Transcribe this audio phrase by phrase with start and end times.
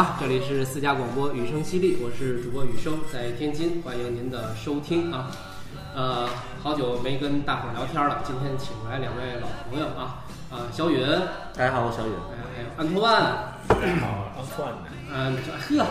[0.00, 5.30] 啊，这里是四家广播雨声犀利，我是主播雨声，在天津，欢迎您的收听啊。
[5.94, 6.26] 呃，
[6.62, 11.06] 好久没跟大伙儿聊天了，今天请来两位老朋友啊，啊，小允，
[11.54, 12.12] 大家好，我小允。
[12.32, 13.12] 哎，还有安托万，
[13.68, 14.72] 大家好，安托万。
[15.12, 15.36] 嗯，
[15.68, 15.86] 呵，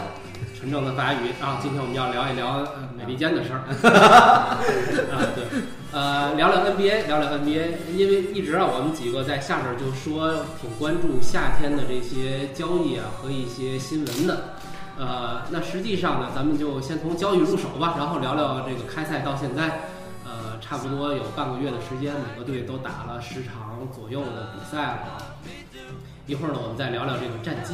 [0.57, 1.59] 纯正的法语啊。
[1.61, 3.61] 今天我们要聊一聊呃美利坚的事儿。
[5.13, 5.45] 啊，对，
[5.91, 14.53] 呃，聊聊 NBA，聊聊 NBA，因为一直啊，我们几个在下边就说挺关注夏天的这些交易啊和一些新闻的。
[14.99, 19.89] 呃，那实际上呢，咱们就先从交易入手吧，然后聊聊这个开赛到现在，
[20.23, 25.25] 呃，差不多有半个月的时间，每个队都打了十场左右的比赛了。
[26.27, 27.73] 一会儿呢，我们再聊聊这个战绩。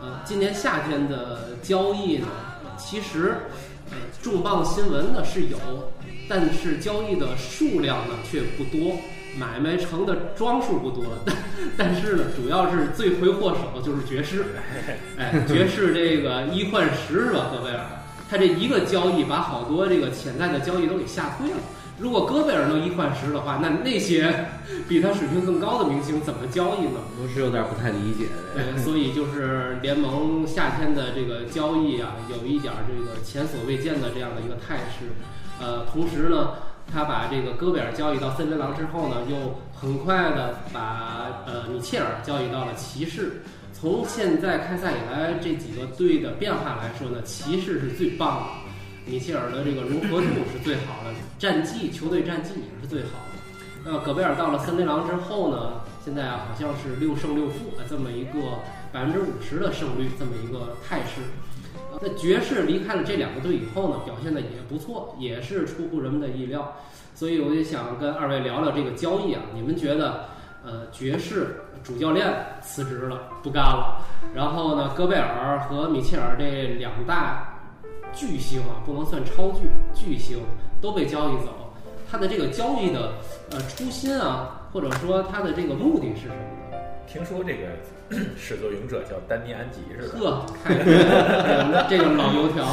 [0.00, 2.26] 呃，今年夏天的交易呢，
[2.78, 3.36] 其实
[3.90, 5.58] 呃重磅新闻呢是有，
[6.30, 9.00] 但是交易的数量呢却不多，
[9.36, 11.36] 买卖成的桩数不多，但
[11.76, 14.44] 但是呢，主要是罪魁祸首就是爵士，
[15.18, 17.84] 哎，爵士这个一换十是吧，戈贝尔？
[18.30, 21.56] 他这一个交易把好多这个潜在的交易都给吓退了。
[21.98, 24.46] 如果戈贝尔能一换十的话，那那些
[24.88, 27.00] 比他水平更高的明星怎么交易呢？
[27.20, 28.26] 我是有点不太理解。
[28.54, 35.10] 对， 所以就是联盟夏天的这个交易啊，有一点儿这个前所未见的这样的一个态势。
[35.60, 36.54] 呃，同时呢，
[36.90, 39.36] 他把这个戈贝尔交易到森林狼之后呢，又
[39.78, 43.42] 很快的把呃米切尔交易到了骑士。
[43.72, 53.40] 从现在开赛以来这几个队的变化来说呢，骑士是最棒的，米切尔的这个融合度是最好的，战绩球队战绩也是最好的。
[53.84, 58.40] 那戈贝尔到了森林狼之后呢，现在好像是六胜六负啊这么一个
[58.92, 61.22] 百分之五十的胜率这么一个态势。
[62.00, 66.76] 那爵士离开了这两个队以后呢，表现的也不错，也是出乎人们的意料。
[67.14, 70.26] 所以我就想跟二位聊聊这个交易啊，你们觉得
[70.64, 74.00] 呃爵士主教练辞职了，不干了，
[74.34, 77.58] 然后呢戈贝尔和米切尔这两大
[78.14, 80.38] 巨星啊，不能算超巨，巨星
[80.80, 81.72] 都被交易走，
[82.10, 83.12] 他的这个交易的
[83.50, 86.69] 呃初心啊，或者说他的这个目的是什么呢？
[87.12, 87.66] 听说这个
[88.38, 90.46] 始作俑者叫丹尼安吉是吧？
[90.46, 92.64] 呵，看看这个老油条，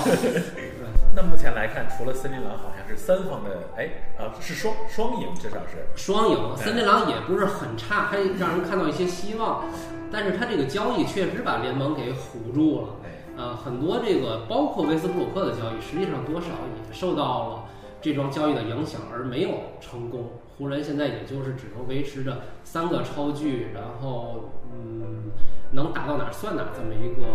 [1.16, 5.88] 那目前来看，除了森林狼，好像是三方的，哎啊是双双赢，至少是。
[5.96, 9.66] 双赢，森林狼也不是很差，还让人看到一些希望。
[10.12, 12.88] 但是他这个交易确实把联盟给唬住了。
[13.06, 17.66] 哎，呃，很多这个包括威斯布鲁克的交易，实际上多少也受到了
[18.02, 19.50] 这桩交易的影响，而没有
[19.81, 20.30] 成功。
[20.57, 25.31] 湖人现在也就是只能维持着三个超巨，然后嗯，
[25.72, 27.28] 能打到哪儿算哪儿这么一个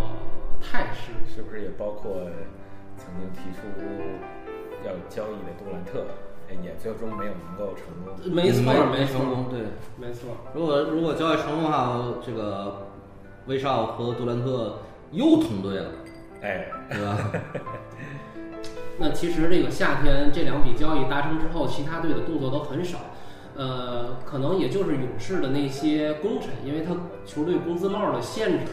[0.60, 1.12] 态势。
[1.32, 2.12] 是不是也包括
[2.96, 3.62] 曾经提出
[4.84, 6.04] 要交易的杜兰特，
[6.50, 8.34] 哎也最终没有能够成功。
[8.34, 9.44] 没错，没没成功。
[9.44, 9.60] 错，对，
[9.96, 10.30] 没错。
[10.52, 12.88] 如果如果交易成功的话，这个
[13.46, 14.78] 威少和杜兰特
[15.12, 15.90] 又同队了，
[16.42, 17.18] 哎，对吧？
[18.98, 22.98] 那其实这个夏天这两笔交易达成之后，其他队的动作都很少，
[23.56, 26.96] 呃，可能也就是勇士的那些功臣，因为他
[27.26, 28.72] 球队工资帽的限制，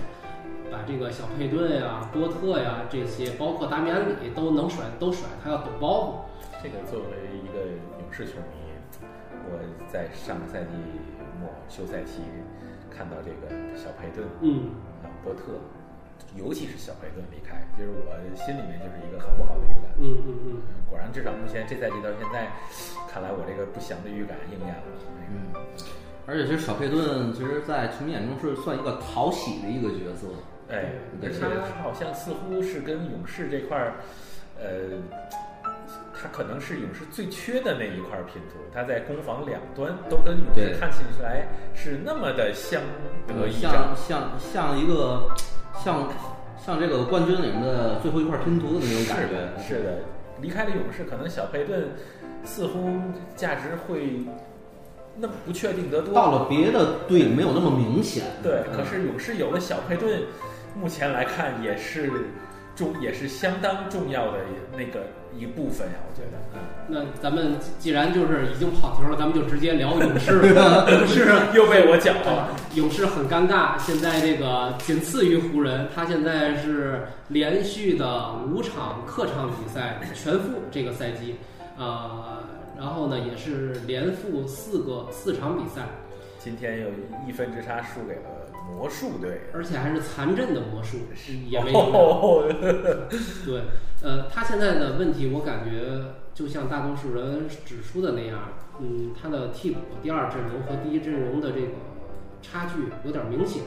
[0.71, 6.63] 把这个小佩顿呀、波特呀这些，包括达米安里都能甩都甩，他要抖包袱。
[6.63, 7.65] 这个作为一个
[7.99, 9.07] 勇士球迷，
[9.51, 9.59] 我
[9.91, 10.69] 在上个赛季
[11.39, 12.21] 末休赛期
[12.89, 14.71] 看到这个小佩顿，嗯，
[15.03, 15.41] 啊波特，
[16.35, 19.89] 尤其是小佩顿离开，就是我心里面就是一个很不好的预感。
[19.97, 22.47] 嗯嗯嗯嗯，果然，至少目前这赛季到现在，
[23.11, 24.83] 看来我这个不祥的预感应验了。
[25.31, 25.51] 嗯，
[26.25, 30.27] 而且其实小佩顿，其实，在球迷眼中是算一个讨喜的一个角色。
[30.69, 33.95] 哎，而且他好像似乎是跟勇士这块儿，
[34.59, 35.01] 呃，
[36.13, 38.59] 他可能是勇士最缺的那一块拼图。
[38.71, 42.83] 他在攻防两端都跟勇士看起来是那么的相
[43.27, 43.95] 得益像彰。
[43.97, 45.27] 像像一个
[45.83, 46.07] 像
[46.57, 49.63] 像这个冠军里面的最后一块拼图的那种感觉。
[49.63, 49.99] 是的，
[50.41, 51.89] 离开了勇士，可能小佩顿
[52.43, 52.97] 似乎
[53.35, 54.19] 价值会
[55.17, 56.13] 那么不确定得多。
[56.13, 58.23] 到了别的队没有那么明显。
[58.41, 60.21] 对，嗯可是勇士有了小佩顿，
[60.75, 62.11] 目前来看也是
[62.75, 64.39] 重，也是相当重要的
[64.71, 65.01] 那个
[65.39, 66.37] 一部分呀，我觉得。
[66.53, 70.33] 嗯，那咱们既然就是已经跑题了，咱们就直接聊勇士。
[70.91, 72.49] 勇士又被我讲了。
[72.75, 81.35] 勇士很尴尬，现在这个仅次于湖人，他现在是连续的五场客场比赛全负这个赛季，
[81.77, 82.43] 呃，
[82.77, 85.81] 然后呢也是连负四个四场比赛，
[86.37, 86.87] 今天有
[87.27, 88.38] 一分之差输给了
[88.71, 89.41] 魔术队。
[89.53, 90.97] 而且还是残阵的魔术，
[91.47, 91.77] 也没赢。
[91.77, 92.45] 哦，
[93.45, 93.61] 对，
[94.01, 101.67] 呃，他现在的问题，我感觉就像大多数人指出的那样，嗯，他的替补第二阵容和第一阵容的这个
[102.41, 103.63] 差距有点明显。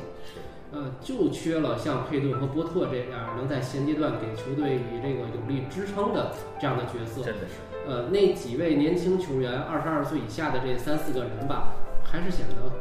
[0.75, 7.23] 呃，就缺了像佩顿和波特这样能在现阶段给球队以这个有力支撑的这样的角色。
[7.23, 7.55] 真的是。
[7.87, 12.73] 呃，那几位年轻球员，二十二岁以下的这三四个人吧，还是显得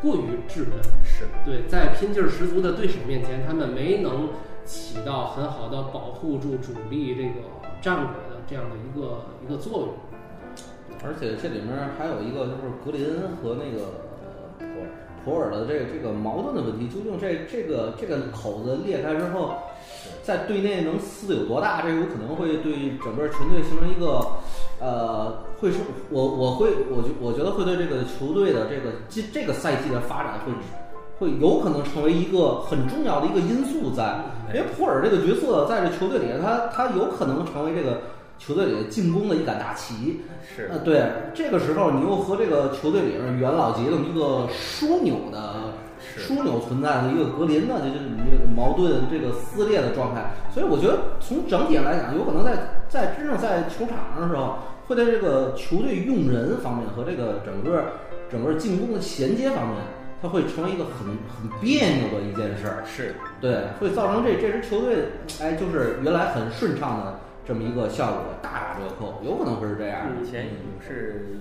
[0.00, 0.82] 过于稚嫩。
[1.04, 4.30] 是，对，在拼劲儿十足的对手面前，他们没能
[4.64, 7.46] 起到很好的保护住主力这个
[7.80, 9.88] 战果的这样的一个一个作用。
[11.04, 13.06] 而且这里面还有一个就是格林
[13.36, 13.86] 和那个
[14.58, 14.86] 普洱
[15.24, 19.54] 普尔的这个这个矛盾的问题，究竟这这个这个口子裂开之后，
[20.28, 21.80] 在队内能撕的有多大？
[21.80, 24.20] 这有可能会对整个全队形成一个
[24.78, 25.78] 呃，会是
[26.10, 30.52] 我我会我觉我觉得会对这个球队的这个这这个赛季的发展会
[31.18, 34.20] 会有可能成为一个很重要的一个因素在，
[34.52, 38.02] 因为普尔这个角色在这球队里，他他有可能成为这个
[38.38, 40.20] 球队里进攻的一杆大旗。
[40.54, 45.77] 是呃，对，这个时候你又和这个球队里面元老级这么一个枢纽的是
[46.18, 50.30] 枢纽存在的一个格林的，这就是你这个矛盾这个撕裂的状态。
[50.52, 52.56] 所以我觉得从整体上来讲，有可能在
[52.88, 57.84] 在真正在球场上的时候，会在这个球队用人方面和这个整个
[58.30, 59.76] 整个进攻的衔接方面，
[60.20, 62.82] 它会成为一个很很别扭的一件事儿。
[62.84, 65.04] 是，对，会造成这这支球队，
[65.40, 70.00] 哎，就是原来很顺畅的这么一个效果大打折扣，有可能会是这样。
[70.20, 70.54] 以前勇
[70.86, 71.38] 士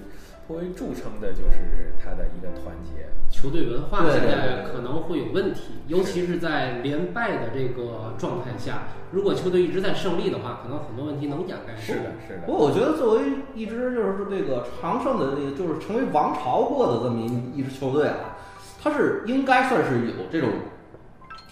[0.47, 3.09] 颇为著称的就是他的一个团结。
[3.29, 11.81] 球队文化现在可能会有问题，尤其是在连败的这个状态下，如果球队一直在胜利的话，可能很多问题能掩盖住。
[11.81, 12.44] 是的，是的。
[12.45, 13.23] 不过我觉得作为
[13.53, 18.38] 一支就是这个常胜的这个就是成为王朝过的这么一一支球队啊，
[18.81, 20.49] 他是应该算是有这种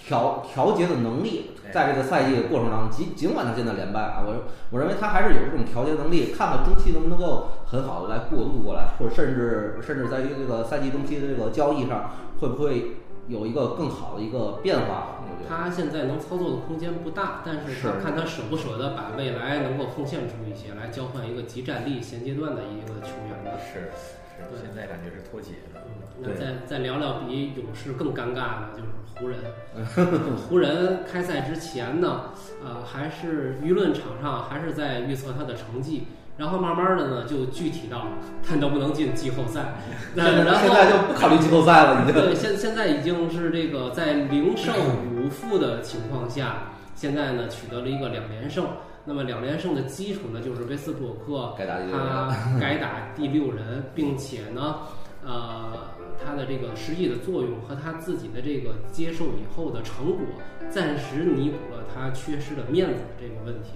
[0.06, 12.98] 调调节的能力，在这个赛季的过程当中，尽尽管他现在连败啊，我我认为他还是有这种调节能力，看看中期能不能够很好的来过渡过来，或者甚至甚至在于这个赛季中期的这个交易上，会不会
[13.28, 15.18] 有一个更好的一个变化？
[15.24, 15.50] 我觉得。
[15.50, 23.58] 他现在能操作的空间不大，但是是他看他舍不舍得把未来能够奉献出一些来交换一个集战力现阶段的一个球员的。
[23.58, 23.90] 是
[24.38, 25.82] 是，现在感觉是脱节了。
[25.86, 29.40] 嗯，那再再聊聊比勇士更尴尬的就是湖人。
[30.50, 32.26] 湖人开赛之前呢，
[32.64, 36.08] 呃，还是舆论场上还是在预测他的成绩，
[36.38, 38.08] 然后慢慢的呢就具体到
[38.42, 39.76] 他能不能进季后赛。
[40.16, 42.14] 那然后在现在就不考虑季后赛了，已经。
[42.14, 44.74] 对，现现在已经是这个在零胜
[45.16, 48.66] 五负的情况下，现在呢取得了一个两连胜。
[49.08, 54.78] 那么两连胜的基础呢，就是威斯布鲁克他 改打第六人，并且呢，
[55.26, 55.74] 呃，
[56.24, 60.26] 他的这个实际的作用和他自己的这个接受以后的成果，
[60.70, 63.72] 暂时弥补了他缺失的面子这个问题。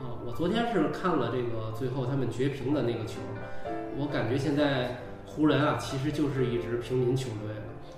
[0.00, 3.18] 啊、我昨天是看了这个最后他们绝平的那个球，
[3.98, 4.96] 我感觉现在
[5.26, 7.54] 湖人啊，其实就是一支平民球队，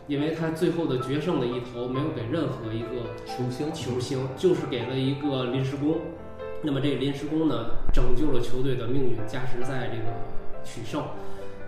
[0.08, 6.00] 因为他最后的决胜的一投没有给任何一个球星球星，就是给了一个临时工。
[6.62, 10.12] 那么这个临时工呢，拯救了球队的命运，加时赛这个
[10.64, 11.04] 取胜。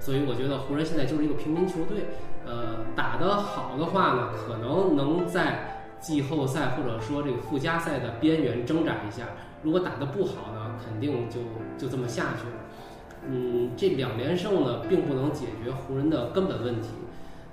[0.05, 2.09] 所以我觉得湖人现在就是一个平民球队，
[2.45, 9.25] 呃，打得好的话呢，可能能在季后赛或者说这个附加赛的边缘挣扎一下；
[9.63, 11.41] 如果打得不好呢，肯定就
[11.79, 12.57] 就这么下去了。
[13.27, 16.91] 嗯，这两连胜呢，并不能解决湖人的根本问题。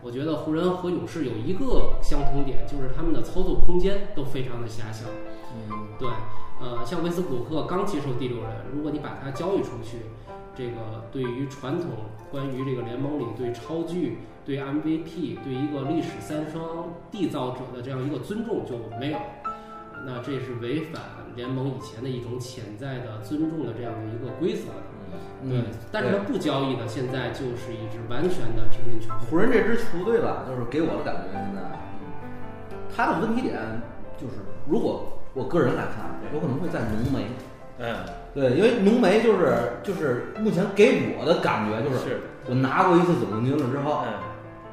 [0.04, 5.06] 我觉得湖人和勇士有一个相同点，就是他们的操作空间都非常的狭小。
[5.56, 6.10] 嗯，对，
[6.60, 10.08] 呃，像威斯布鲁克刚接受第六人，如果你把他交易出去，
[10.56, 11.90] 这个对于传统
[12.30, 19.18] 关于这个联盟里对超巨、对 MVP、对一个历史三双缔造者的这样一个尊重就没有。
[20.06, 21.02] 那这是违反
[21.36, 24.92] 联盟以前的一种潜在的尊重的这样的一个规则的。
[25.44, 29.18] 对嗯，，但是他不交易的，现在就是一支完全的平民球队。
[29.30, 33.58] 湖人这支球队吧，就是给我的感觉现在，嗯他的问题点
[34.18, 34.36] 就是，
[34.68, 37.26] 如果我个人来看，有可能会在浓眉。
[37.82, 37.96] 嗯，
[38.34, 44.14] 对，因为浓眉就是就是目前给我的感觉就是，是，我拿过一次总冠军了之后，嗯，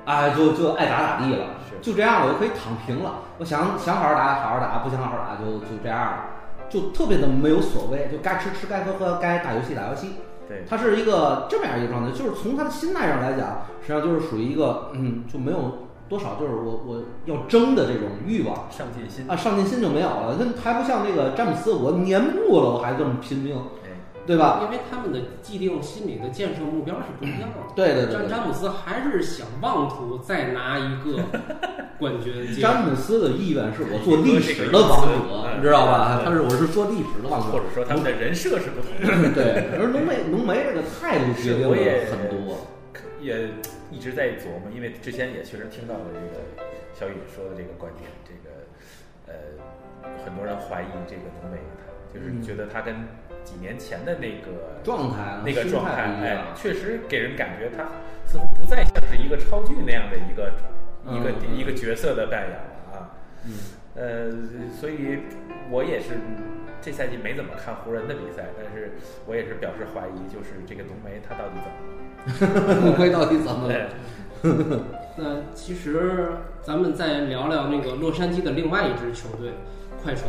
[0.04, 1.76] 哎，就就爱咋咋地了，是。
[1.80, 3.20] 就这样我就可以躺平了。
[3.38, 6.24] 我想想好好打好好打，不想好好打就就这样了，
[6.68, 10.16] 就特别的没有所谓，就该吃吃该喝喝，该打游戏打游戏。
[10.46, 20.36] 对，他是一个这么样一个状态，就是从他的心态上来讲，实际上就是属于一个嗯，就没有多少就是我我要争的这种欲望上进心，啊，上进心就没有了。
[20.62, 23.90] 他还不像那个詹姆斯，我年暮了我还这么拼命，哎，
[24.26, 24.60] 对吧？
[24.64, 27.74] 因为他们的既定心理的建设目标是不一样的。
[27.74, 28.28] 对对对对。
[28.28, 31.22] 詹詹姆斯还是想妄图再拿一个
[32.00, 32.54] 冠军。
[32.60, 35.12] 詹姆斯的意愿是我做历史的王者，
[35.44, 36.20] 嗯你知道吧？
[36.20, 39.78] 嗯他是我是做历史的王者，或者说他们的人设是不同的，对。
[39.78, 41.76] 而浓眉浓眉这个态度决定了
[42.10, 42.56] 很多。
[43.20, 43.48] 也
[43.90, 46.44] 一直在琢磨，因为之前也确实听到了这个
[46.94, 48.56] 小雨说的这个观点，这个
[49.26, 49.34] 呃，
[50.24, 52.94] 很多人怀疑这个浓眉，他就是嗯觉得他跟
[53.44, 57.88] 几年前的那个状态啊那个状态，哎确实给人感觉他
[58.24, 60.52] 似乎不再像是一个超剧那样的一个
[61.06, 63.14] 一个一个角色的扮演了啊。
[63.44, 63.52] 嗯。
[63.94, 64.30] 呃，
[64.70, 65.18] 所以
[65.70, 66.14] 我也是
[66.80, 68.92] 这赛季没怎么看湖人的比赛，但是
[69.26, 72.80] 我也是表示怀疑，就是这个浓眉他到底怎么了？
[72.90, 74.80] 浓眉到底怎么哎了？
[75.16, 76.30] 那其实
[76.62, 79.50] 咱们再聊聊那个洛杉矶的另外一支球队
[80.02, 80.28] 快船，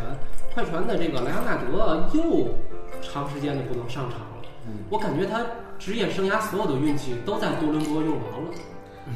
[0.54, 2.56] 快船的这个莱昂纳德又
[3.02, 4.26] 长时间的不能上场了。
[4.68, 5.46] 嗯我感觉他
[5.78, 8.52] 职业生涯所有的运气都在多伦多用完了。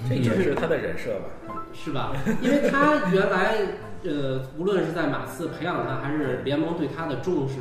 [0.08, 1.66] 这也是他的人设吧？
[1.74, 2.14] 是吧？
[2.42, 3.58] 因为他原来
[4.04, 7.56] 呃，无论是在马刺培养他，还是联盟对他的重视，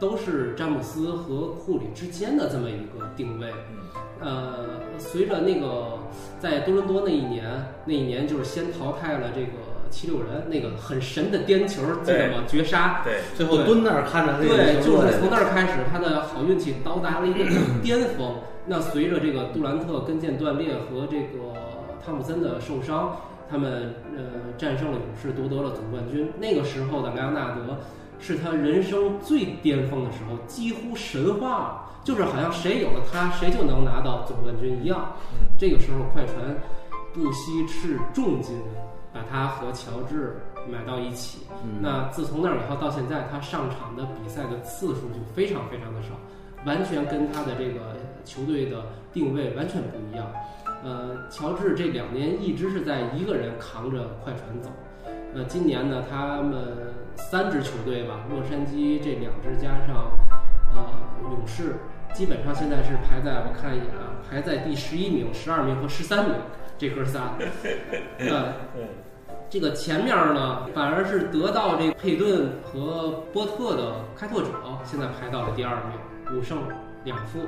[0.00, 3.52] 都是詹姆斯和库里之间的这么一个定位。
[3.70, 3.78] 嗯
[4.20, 4.54] 呃，
[4.96, 5.98] 随着那个
[6.38, 7.44] 在多伦多那一年，
[7.84, 9.48] 那一年就是先淘汰了这个
[9.90, 12.44] 七六人那个很神的颠球，记得吗？
[12.46, 13.02] 绝杀。
[13.04, 17.44] 对，最后蹲那儿看着那个对，就是从那儿开始，他的好运气到达了一个
[17.82, 18.36] 巅峰。
[18.66, 21.52] 那随着这个杜兰特跟腱断裂和这个
[22.02, 23.16] 汤普森的受伤，
[23.54, 26.28] 他们呃战胜了勇士，夺得了总冠军。
[26.40, 27.78] 那个时候的莱昂纳德
[28.18, 35.14] 是他人生最巅峰的时候，几乎神话了，就是好像谁有了他，谁就能拿到总冠军一样。
[35.40, 36.34] 嗯这个时候，快船
[37.12, 38.60] 不惜斥重金
[39.12, 40.36] 把他和乔治
[40.68, 41.46] 买到一起。
[41.62, 46.08] 嗯那自从那儿以后到现在，他上场的比赛的次数就非常非常的少，
[46.66, 47.94] 完全跟他的这个
[48.24, 50.26] 球队的定位完全不一样。
[50.82, 54.70] 呃，乔治这两年一直是在一个人扛着快船走。
[55.34, 56.62] 呃今年呢，他们
[57.16, 60.10] 三支球队吧，洛杉矶这两支加上
[60.74, 60.86] 呃
[61.22, 61.76] 勇士，
[62.12, 66.36] 基本上现在是排在我看一眼啊，排在第十一名、十二名和十三名
[66.78, 67.34] 这哥仨。
[68.18, 68.86] 呃，嗯
[69.50, 74.48] 这个前面呢，反而是得到这个佩顿和波特的开拓者，
[74.84, 76.58] 现在排到了第二名，五胜
[77.04, 77.40] 两负。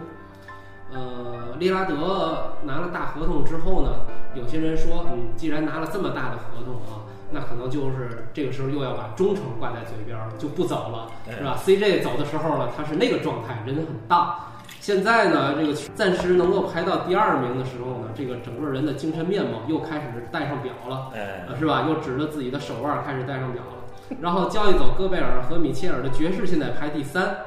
[0.92, 3.90] 呃，利拉德拿了大合同之后呢，
[4.34, 14.38] 有些人说，嗯，既然拿了这么大的合同啊，那可能就是这个时候又要把忠诚挂在嘴边儿，就不走了，是吧？CJ 走的时候呢，他是那个状态，人很大。
[14.80, 21.10] 现在呢，这个暂时能够排到第二名的时候呢，这个整个人的精神面貌又开始戴上表了。
[21.58, 21.86] 是吧？
[21.88, 24.16] 又指着自己的手腕开始戴上表了。
[24.20, 27.38] 然后交易走戈贝尔和米切尔的爵士现在排第三，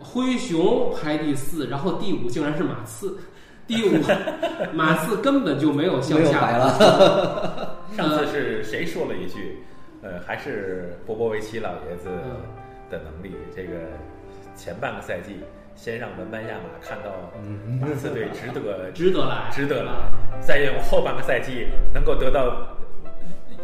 [0.00, 3.18] 灰熊排第四，然后第五竟然是马刺，
[3.66, 4.00] 第五
[4.72, 7.76] 马刺根本就没有向下没有白了。
[7.96, 9.58] 上次是谁说了一句？
[10.00, 12.36] 呃，还是波波维奇老爷子嗯
[12.88, 13.34] 的能力。
[13.54, 13.72] 这个
[14.54, 15.40] 前半个赛季，
[15.74, 17.10] 先让文班亚马看到
[17.80, 20.08] 马刺队值得值得来，值得来啊，
[20.40, 22.77] 再用后半个赛季能够得到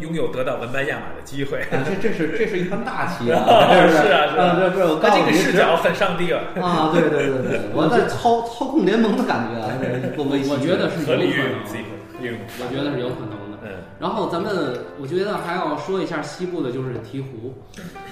[0.01, 1.61] 拥有得到文班亚马的机会。
[1.71, 3.45] 啊这这是这是一盘大棋啊！
[3.71, 6.91] 是是啊是啊这不是我告他这个视角很上帝啊， 啊！
[6.93, 9.71] 对对对对，我在 操操控联盟的感觉啊！
[10.17, 12.39] 我我觉得是有可能运。
[12.59, 13.59] 我觉得是有可能的。
[13.65, 13.71] 嗯，
[14.01, 14.51] 然后咱们
[14.99, 17.53] 我觉得还要说一下西部的，就是鹈鹕，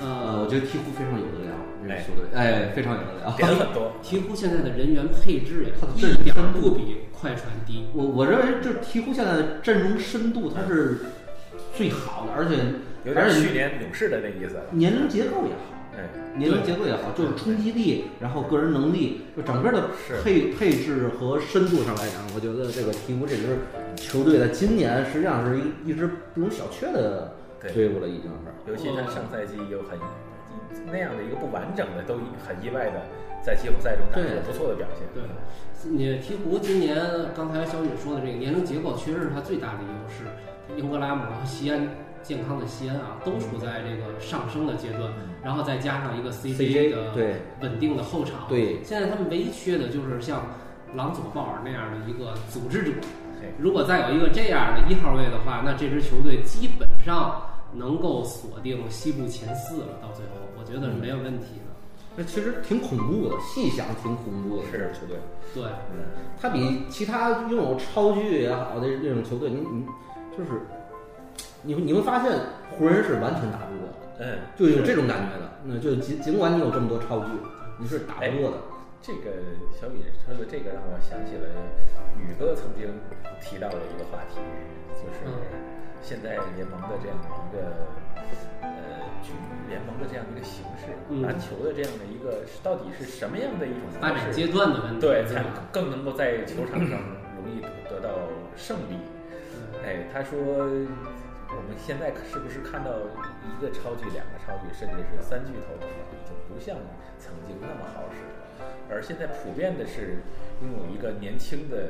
[0.01, 3.31] 呃，呃我，觉得鹈鹕非常有的聊，这个球队，哎，非常有的聊。
[3.37, 3.93] 点很多。
[4.03, 7.87] 鹈鹕现在的人员配置呀它的，一阵点儿深度不比快船低。
[7.95, 10.99] 我我认为就是鹈鹕现在的阵容深度它是
[11.75, 12.57] 最好的，而且
[13.05, 14.65] 有点去年勇士的那意思了。
[14.71, 15.73] 年龄结构也好。
[15.95, 19.89] 哎，年龄结构也好，就是冲击力，然后个人能力，就整个的
[20.25, 23.59] 配配置和深度上来讲，我觉得这个鹈鹕这支
[23.97, 27.37] 球队在今年实际上是一一支不容小觑的
[27.75, 28.71] 队伍了，已经是。
[28.71, 29.99] 尤其他上赛季有很
[30.91, 33.03] 那样的一个不完整的，都很意外的
[33.45, 35.05] 在季后赛中打出了不错的表现。
[35.13, 35.23] 对，
[35.91, 36.97] 你鹈鹕今年
[37.37, 40.25] 刚才小雨说的这个年龄结构，确实是他最大的优势。
[40.77, 41.89] 英格拉姆和西安
[42.23, 45.11] 健康的西安啊，都处在这个上升的阶段，
[45.43, 48.47] 然后再加上一个 CJ 的稳定的后场。
[48.49, 50.43] 对，现在他们唯一缺的就是像
[50.95, 52.93] 朗佐鲍尔那样的一个组织者
[53.41, 53.53] 对。
[53.59, 59.99] 如果再有一个这样的一号位的话，那这支球队基本上能够锁定西部前四了。
[60.01, 61.73] 到最后，我觉得是没有问题的。
[62.15, 65.17] 那其实挺恐怖的，细想挺恐怖的是这支球队。
[65.55, 66.05] 对，嗯，
[66.41, 69.87] 他比其他拥有超巨也好的这种球队，你你
[70.37, 70.51] 就是
[71.63, 72.33] 你你会发现
[72.71, 75.51] 湖人是完全打不过的，哎，就有这种感觉的。
[75.65, 77.27] 那就尽尽管你有这么多超巨，
[77.79, 78.57] 你是打不过的。
[79.03, 79.31] 这个
[79.75, 81.47] 小雨说的这个让我想起了
[82.19, 82.87] 宇哥曾经
[83.43, 84.39] 提到的一个话题，
[84.95, 85.35] 就是嗯
[86.03, 87.87] 现在联盟的这样的一个
[88.63, 88.71] 呃
[89.23, 89.31] 局
[89.69, 95.01] 联盟的这样的一个形式，嗯篮球的这样的一个到底是什么样的一种发展阶段的问题。
[95.01, 96.99] 对，才更能够在球场上
[97.39, 98.11] 容易得得到
[98.57, 98.95] 胜利。
[99.85, 106.77] 哎，他说我们们现在是不是看到一个超巨、两个超巨，甚至是三巨头的话，已经不像
[107.19, 108.69] 曾经那么好使了。
[108.91, 110.21] 而现在普遍的是
[110.61, 111.89] 拥有一个年轻的，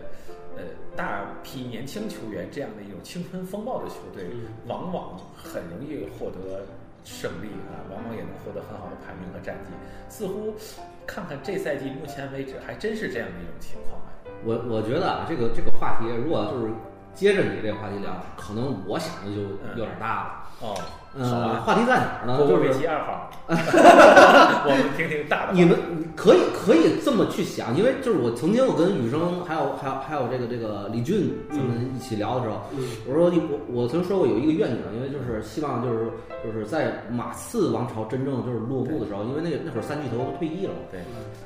[0.57, 0.63] 呃，
[0.97, 4.31] 大批年轻球员这样的一种青春风暴的球队，
[4.67, 6.63] 往往很容易获得
[7.03, 9.73] 胜利啊，往往也能获得很好的排名和战绩。
[10.09, 10.55] 似乎
[11.05, 14.15] 看看这赛季目前为止，还真是这样的一种情况啊。
[14.45, 16.73] 我我觉得啊，这个这个话题，如果就是
[17.15, 20.39] 接着你这个话题聊，可能我想的就有点大了。
[20.63, 20.75] 哦，
[21.17, 21.61] 嗯，吧。
[21.67, 22.39] 话题在哪儿呢？
[22.47, 23.29] 就是二号，
[24.65, 25.53] 我们听听大的。
[25.53, 25.77] 你们
[26.15, 32.79] 可以可以这么去想，因为就是我曾经我跟雨生还有还有还有这个这个李俊咱们一起聊的时候，嗯
[33.09, 36.13] 我说我我曾经说过有一个愿景，因为就是希望就是
[36.45, 41.01] 就是在马刺王朝真正就是落幕的时候，因为那个那会儿三巨头都退役了嘛，对，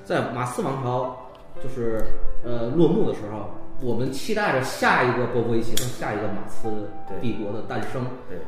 [0.05, 1.17] 在马刺王朝
[1.63, 2.05] 就是
[2.45, 3.49] 呃落幕的时候，
[3.81, 6.91] 我们期待着下一个波波维奇和下一个马刺
[7.21, 8.07] 帝国的诞生。
[8.29, 8.39] 对，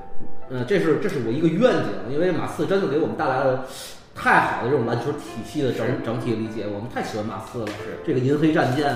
[0.49, 3.67] 呃，这是这是我一个愿景，因为马刺真的给我们带来了
[4.15, 7.67] 太好的这种篮球体系的整整体理解，我们太喜欢马刺了。
[7.67, 8.95] 是这个银黑战舰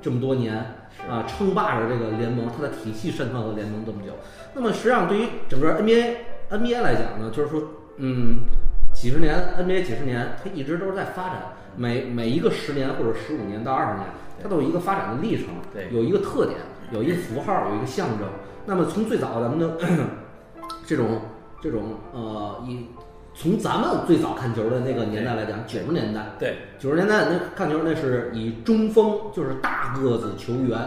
[0.00, 0.54] 这么多年
[0.96, 4.12] 是啊，称霸着这个联盟，它的体系渗透了联盟这么久。
[4.54, 6.14] 那么实际上对于整个 NBA
[6.50, 7.62] NBA 来讲呢，就是说，
[7.96, 8.42] 嗯，
[8.94, 11.42] 几十年 NBA 几十年，它一直都是在发展，
[11.76, 14.06] 每每一个十年或者十五年到二十年，
[14.42, 16.58] 它都有一个发展的历程，对有一个特点，
[16.92, 18.26] 有一个符号，有一个象征。
[18.64, 19.76] 那么从最早咱们的
[20.86, 21.20] 这种
[21.60, 22.86] 这种呃，以
[23.34, 30.78] 从咱们最早看球的那个年代来讲，九十年代，对，九十年代那看球那是以中锋，就是大个子球员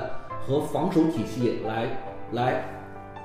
[0.46, 1.88] 和防守体系来
[2.32, 2.66] 来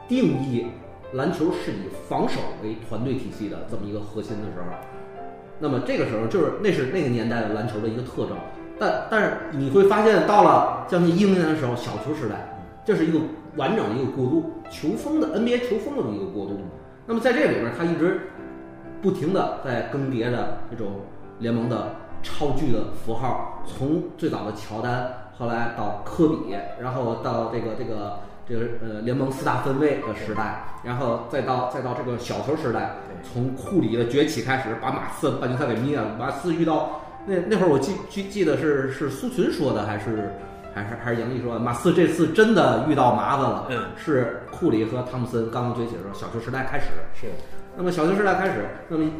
[0.09, 0.67] 定义
[1.13, 4.75] 篮球是以防守为团队体系的这么一个核心的时候，
[5.59, 8.37] 那么这个时候就是那是那个年代的篮球的一个特征。
[8.79, 12.35] 但但是你会发现，到了将近一零年的时候，小球时代，
[12.85, 13.19] 这是一个
[13.57, 16.59] 完整的一个过渡，球风的 NBA 球风的一个过渡。
[17.07, 18.29] 那么在这里边，它一直
[19.01, 20.89] 不停的在更迭着这种
[21.39, 36.17] 联盟的超巨的符号，从最早的乔丹，后来到科比，然后到这个这个这个呃联盟四大分位的时代，然后再到再到这个小球时代，从库里的崛起开始，把马刺半决赛给灭了。
[36.19, 40.31] 马刺遇到那那会儿我记记记得是是苏群说的还是
[40.73, 43.67] 还是还是杨毅说的，马刺这次真的遇到麻烦了。
[43.71, 46.87] 嗯，是库里和汤普森刚刚崛起的时候，小球时代开始。
[47.21, 47.27] 是，
[47.77, 49.11] 那么小球时代开始，那么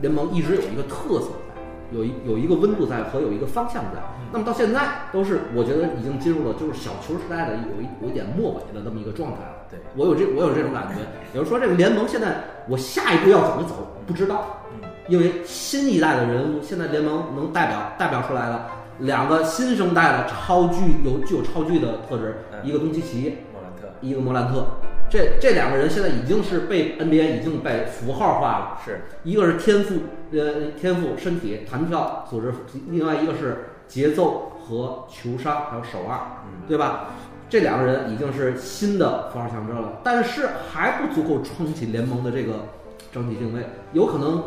[0.00, 4.00] 联盟一直有一个特色在，有一有一个温度在和有一个方向在。
[4.32, 4.80] 那么到现在
[5.12, 9.66] 都是我觉得已经进入了就是小球时代的有一有一点末尾的这么一个状态了。
[9.68, 11.00] 对，我有这我有这种感觉。
[11.34, 14.61] 也就是说，这个联盟现在我下一步要怎么走不知道，嗯，
[15.08, 18.66] 因为新一代的人物，现在联盟能代表代表出来的
[18.98, 24.66] 两个新生代的超巨有具有超巨的特质，嗯一个东契奇，莫兰特一个莫兰特。
[25.10, 28.78] 这这两个人现在已经是被 NBA 已经被符号化了。
[28.84, 29.96] 是，一个是天赋，
[30.32, 32.50] 呃，天赋、身体、弹跳、组织；
[32.88, 37.10] 另外一个是节奏和球商，还有手腕，嗯，对吧？
[37.50, 42.60] 这两个人已经是新的符号象征了，但是还不足够撑起联盟的这个
[43.12, 43.60] 整体定位。
[43.92, 44.42] 有可能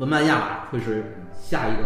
[0.00, 1.82] 文曼亚马会是下一个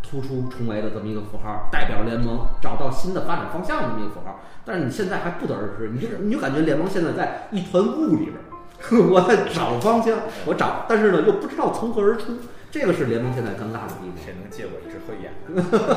[0.00, 4.38] 突出重围的这么一个符号，代表联盟找到新的发展方向的这么一个符号。
[4.64, 12.38] 但是你现在还不得而知，你就你就感觉联盟现在在一团雾里边儿，我在找方向，我找，但是呢又不知道从何而出，
[12.70, 14.24] 这个是联盟现在尴尬的地方。
[14.24, 15.34] 谁能借我一只慧眼？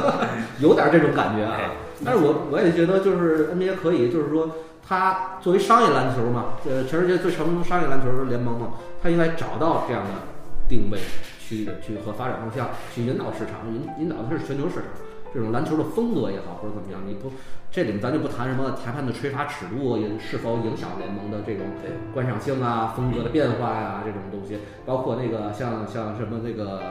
[0.58, 1.70] 有点这种感觉啊哎。
[2.04, 4.50] 但是我我也觉得，就是 NBA 可以，就是说，
[4.84, 8.70] 它作为商业篮球嘛，呃，全世界最成功的商业篮球联盟嘛，
[9.04, 10.10] 它应该找到这样的
[10.72, 10.98] 定位，
[11.38, 14.86] 去去和发展方向，去引导市场，引引导的是全球市场。
[15.34, 17.32] 这种篮球的风格也好，或者怎么样，你不
[17.72, 21.66] 这里面咱就不谈什么裁判的吹罚尺度也是否影响联盟的这种
[22.14, 26.82] 观赏性啊、风格的变化呀、这种东西，包括那个像像什么那个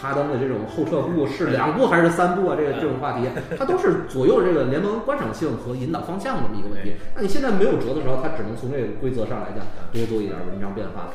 [0.00, 2.56] 哈登的这种后撤步是两步还是三步啊？
[2.56, 3.26] 这个这种话题，
[3.58, 6.94] 它都是左右这个联盟观赏性和引导方向的这么一个问题。
[7.16, 11.10] 那你现在没有辙的时候，他只能从这个规则上来讲多做一点文章变化，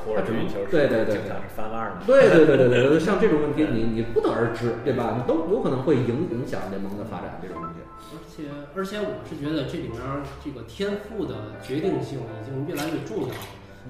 [0.70, 2.04] 对对对经常是翻腕嘛？
[2.06, 5.16] 对对对对对对，像这种问题你你不得而知，对吧？
[5.16, 7.80] 你都有可能会影影响联盟的发展这种东西。
[8.12, 8.44] 而且
[8.76, 10.02] 而且我是觉得这里面
[10.44, 13.48] 这个天赋的决定性已经越来越重要了。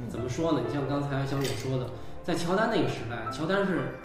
[0.07, 0.61] 怎么说呢？
[0.65, 1.87] 你像刚才小勇说的，
[2.23, 3.95] 在乔丹那个时代，乔丹是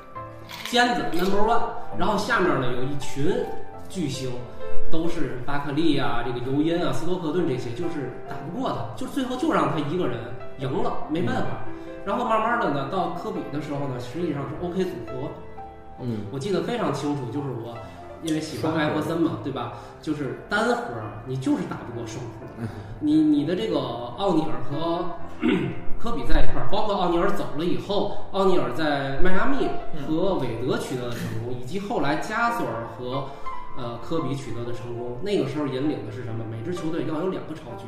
[0.67, 1.61] 尖子 number one，
[1.99, 3.35] 然后下面呢有一群
[3.89, 4.31] 巨星，
[4.91, 10.19] 都是巴克利啊、这个尤因啊、斯托克顿这些，就是打不过他，就最后就让他一个人
[10.59, 11.65] 赢了，没办法。
[12.05, 15.29] 然后慢慢的呢，到科比的时候呢，实际上是 OK 组合，
[16.01, 17.77] 嗯我记得非常清楚，就是我
[18.23, 19.75] 因为喜欢艾弗森嘛，对吧？
[20.01, 20.75] 就是单核
[21.27, 22.69] 你就是打不过双核，嗯
[23.01, 25.05] 你你的这个奥尼尔和
[25.99, 29.67] 科比在一块儿，包括奥尼尔走了以后，奥尼尔在迈阿密
[30.07, 33.27] 和韦德取得的成功，以及后来加索尔和
[33.77, 36.45] 呃科比取得的成功，那个时候引领的是什么？
[36.51, 37.87] 每支球队要有两个超巨，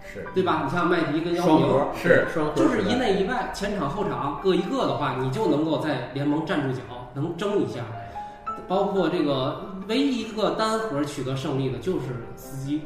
[0.00, 0.62] 是对吧？
[0.64, 6.82] 你像麦迪跟姚明，是双核就是一内一外，前场后场各一个的话，你就能够在联盟站住脚，
[7.14, 7.80] 能争一下。
[8.66, 12.82] 包括这个唯一一个单核取得胜利的就是斯基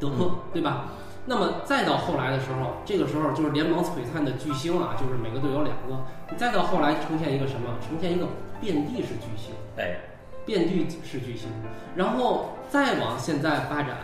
[0.00, 0.86] 德科，对吧？
[1.28, 6.04] 那么再到后来的时候，这个时候就是联盟璀璨的巨星啊，就是每个队有两个。
[6.30, 7.76] 你再到后来呈现一个什么？
[7.86, 8.26] 呈现一个
[8.60, 9.52] 遍地是巨星。
[9.76, 9.98] 哎，
[10.44, 11.48] 遍地是巨星，
[11.96, 13.96] 然后再往现在发展，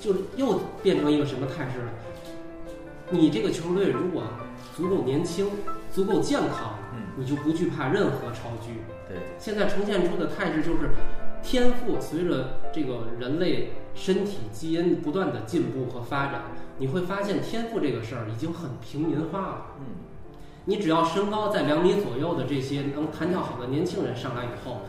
[0.00, 1.90] 就是又变成一个什么态势呢？
[3.10, 4.22] 你这个球队如果
[4.74, 5.50] 足够年轻、
[5.92, 8.82] 足够健康，嗯，你就不惧怕任何超巨。
[9.06, 10.90] 对，现在呈现出的态势就是，
[11.50, 16.42] 天赋随着这个人类身体基因不断的进步和发展，
[16.76, 19.66] 你会发现天赋这个事儿已经很平民化了。
[19.80, 19.86] 嗯，
[20.66, 24.82] 你只要身高在两米左右的这些能弹跳好的年轻人上来以后，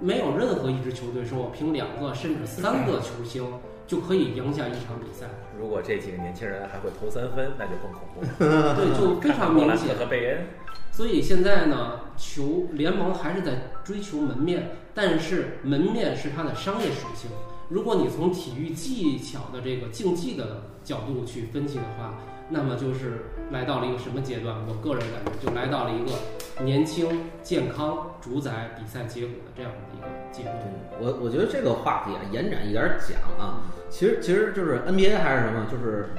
[0.00, 3.50] 没有任何一支球队说我凭两个甚至三个球星
[3.86, 5.24] 就可以赢下一场比赛，
[5.58, 8.76] 如果这几个年轻人还会投三分，那就更恐怖了。
[8.76, 9.96] 对，就 非常明显。
[9.96, 10.44] 和贝恩，
[10.90, 17.30] 所以现在呢，球联盟还是在追求门面，但是门面是它的商业属性。
[17.68, 22.18] 如果你从体育技巧的这个竞技的角度去分析的话，
[22.50, 24.54] 那么就是来到了一个什么阶段？
[24.68, 30.58] 我个人感觉就来到了一个年轻、健康主宰比赛结果的这样的一个阶段。
[31.00, 36.10] 我我觉得这个话题啊，延展一点儿讲啊，其实其实就是 NBA 还是什么，就是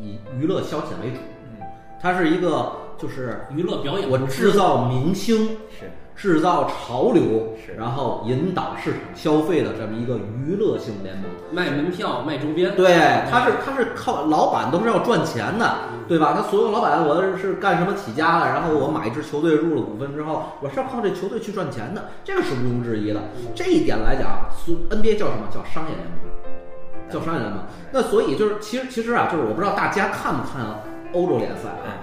[0.00, 1.66] 以娱乐消遣为主，嗯，
[2.00, 11.24] 它是一个就是娱乐表演我制造明星、是制造潮流，然后引导市场消费的这么一个娱乐性联盟。
[11.52, 12.94] 卖门票、卖周边，对，
[13.30, 15.74] 他是他是靠老板都是要赚钱的，
[16.08, 16.32] 对吧？
[16.34, 18.46] 他所有老板我是干什么起家的？
[18.46, 23.20] 然后我买一支球队入了股份之后，我是要靠这球队去赚钱的，这个是毋庸置疑的。
[23.54, 27.10] 这一点来讲所，NBA 叫什么叫商业联盟？
[27.10, 27.60] 叫商业联盟。
[27.92, 30.64] 那所以就是其实其实啊，就是我不知道大家看不看
[31.12, 31.94] 欧洲联赛嗯啊？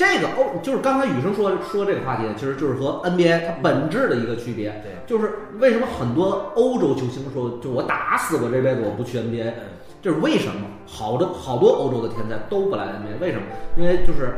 [0.00, 4.70] 这个欧就是刚才雨生说说这个话题，其实就是和 NBA 它本质的一个区别。
[4.82, 9.54] 对，就是为什么很多欧洲球星说，就我打死我这辈子我不去 NBA，嗯
[10.00, 10.66] 这是为什么？
[10.86, 13.42] 好的好多欧洲的天才都不来 NBA，为什么？
[13.76, 14.36] 因为就是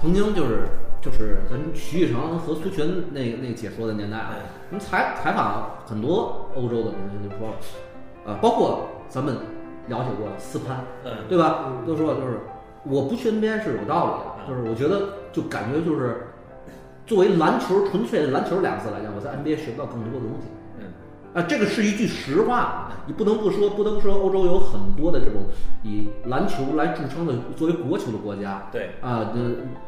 [0.00, 0.66] 曾经就是
[1.00, 7.54] 就是咱徐玉成和苏群那那解说的年代啊，嗯我们采采访很多欧洲的明星就说了，
[8.26, 9.36] 呃，包括咱们
[9.86, 11.66] 了解过斯潘，嗯，对吧？
[11.86, 12.40] 都说就是
[12.82, 16.26] 我不去 NBA 是有道理的，嗯就是我觉得就感觉就是
[17.06, 20.48] 作为篮球纯粹的篮球两个字来讲，我在 NBA 学不到更多的东西。
[21.34, 25.46] 嗯，啊，这个是一句实话，你不能不说，不能不说，欧洲有很多的这种
[25.82, 28.90] 以篮球来著称的作为国球的国家对。
[29.00, 29.40] 啊，这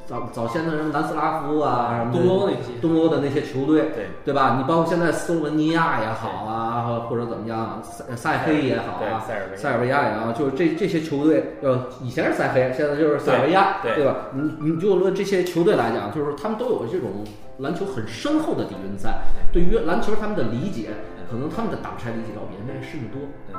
[0.06, 4.06] 早早先的什么南斯拉夫啊，什么东欧那些，东欧的那些球队，对。
[4.24, 4.56] 对吧？
[4.58, 9.56] 你包括现在斯洛文尼亚也好啊，或者怎么样，塞塞黑也好啊，塞尔维亚。
[9.56, 13.94] 塞尔维亚也好，就是这这些球队，呃，以前是塞黑，现在就是塞尔维亚，对。
[13.96, 14.16] 对吧？
[14.32, 17.24] 你你就论这些球队来讲，就是他们都有这种
[17.58, 20.90] 篮球很深厚的底蕴在，对于篮球他们的理解，
[21.32, 23.22] 可能他们的挡拆理解要比 NBA 深得多。
[23.48, 23.56] 对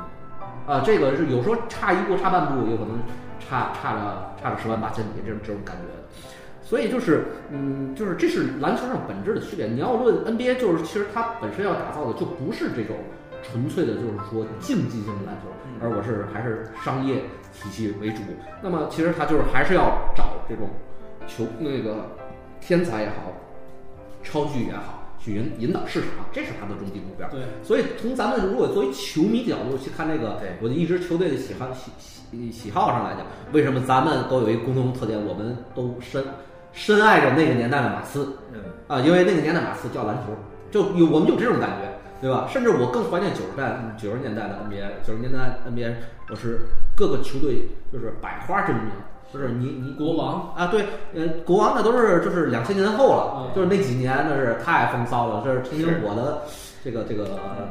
[0.66, 2.98] 啊，这个是有时候差一步差半步，有可能
[3.40, 5.82] 差差了差了十万八千里这种这种感觉。
[6.62, 9.66] 所以就是，嗯，就是这是篮球上本质的区别。
[9.66, 12.96] 你要论 NBA，就是其实它本身要打造的就不是这种
[13.42, 15.48] 纯粹的，就是说竞技性的篮球，
[15.82, 17.16] 而我是还是商业
[17.52, 18.22] 体系为主。
[18.62, 20.70] 那么其实它就是还是要找这种
[21.26, 22.16] 球那个
[22.62, 23.32] 天才也好，
[24.22, 24.93] 超巨也好，
[25.24, 27.26] 去引引导市场，这是他的终极目标。
[27.30, 36.22] 对，所以从咱们如果作为球迷角度去看这个对，我的一支球队的喜好喜喜喜好上来讲，为什么咱们都有一个共同特点，我们都深
[36.72, 40.34] 深爱着那个年代的马刺嗯啊，因为那个年代马刺叫篮球，
[40.70, 41.88] 就有我们有这种感觉，
[42.20, 42.46] 对吧？
[42.52, 45.94] 甚至我更怀念九十代九十年代的 NBA，九十年代 NBA
[46.28, 48.86] 我是各个球队就是百花争鸣。
[49.34, 56.42] 就是你你国王啊，对，呃，国王那都是就是两千年后了，嗯就是那几年那是太风骚了，这是曾经我的
[56.84, 57.26] 这个这个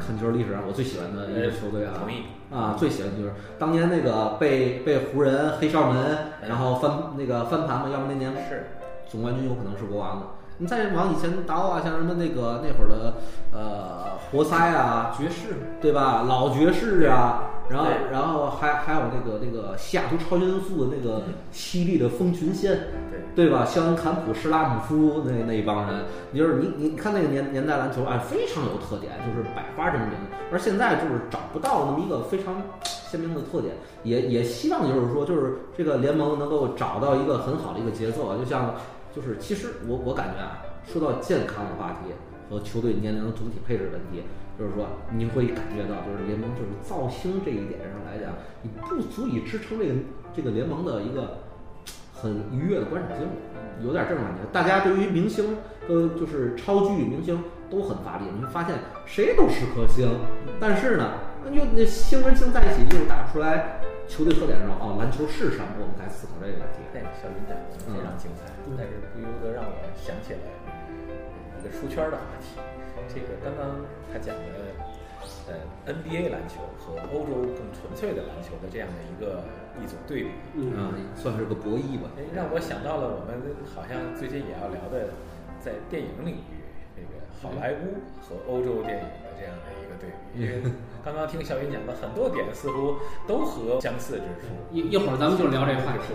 [0.06, 2.24] 看球历史上我最喜欢的一个球队啊，同意
[2.54, 6.04] 啊，最喜欢就是当年那个被被湖人黑哨门，
[6.42, 8.68] 嗯然后翻那个翻盘嘛，要不那年是
[9.08, 10.26] 总冠军有可能是国王的。
[10.60, 13.16] 你再往以前倒啊，像什么那个那会儿的
[13.52, 16.26] 呃活塞啊，爵士，对吧？
[16.28, 22.80] 老爵士啊，然后然后还还有那个那个西雅图超音速的那个犀利的风群线，
[23.36, 23.66] 对对吧？
[23.66, 30.12] 肖恩坎普、施拉姆夫那那一帮人，你就是你你看那个年年代篮球，哎，非常有特点，就是百花争鸣。
[30.52, 38.38] 而现在就是找不到那么一个非常鲜明的特点，也也希望就是说，就是这个联盟能够找到一个很好的一个节奏啊。
[38.38, 38.76] 就像
[39.16, 42.14] 就是其实我我感觉啊，说到健康的话题
[42.54, 44.22] 和球队年龄的总体配置问题，
[44.60, 49.94] 就是说你会感觉到，就是联盟就是造星这一点上来讲，你不足以支撑这个
[50.36, 51.40] 这个联盟的一个
[52.14, 53.28] 很愉悦的观赏性，
[53.84, 54.42] 有点这种感觉。
[54.54, 55.58] 大家对于明星，
[55.90, 58.76] 呃，就是超巨明星都很发力，你会发现
[59.08, 60.08] 谁都是颗星，
[60.60, 65.74] 但是呢，那就那星跟星在一起，又打不出来球队特点上哦，篮球是什么？
[65.82, 66.86] 我们该思考这个问题。
[66.94, 70.63] 那个小云讲的非常精彩，但是不由得让我想起来一
[71.64, 72.60] 个出圈的话题。
[73.08, 74.76] 这个刚刚他讲的，
[75.48, 75.60] 呃
[75.92, 79.44] ，NBA 篮球和欧洲更纯粹的篮球的这样的一个
[79.82, 82.10] 一种对比，嗯啊，算是个博弈吧。
[82.18, 83.42] 哎，让我想到了我们
[83.76, 85.10] 好像最近也要聊的，
[85.60, 86.64] 在电影领域
[86.96, 89.68] 这个好莱坞和欧洲电影的这样的
[90.00, 90.10] 对。
[90.36, 90.62] 因为
[91.04, 92.96] 刚刚听小云讲的很多点似乎
[93.28, 94.54] 都和相似之处。
[94.72, 96.14] 一一会儿咱们就聊这话题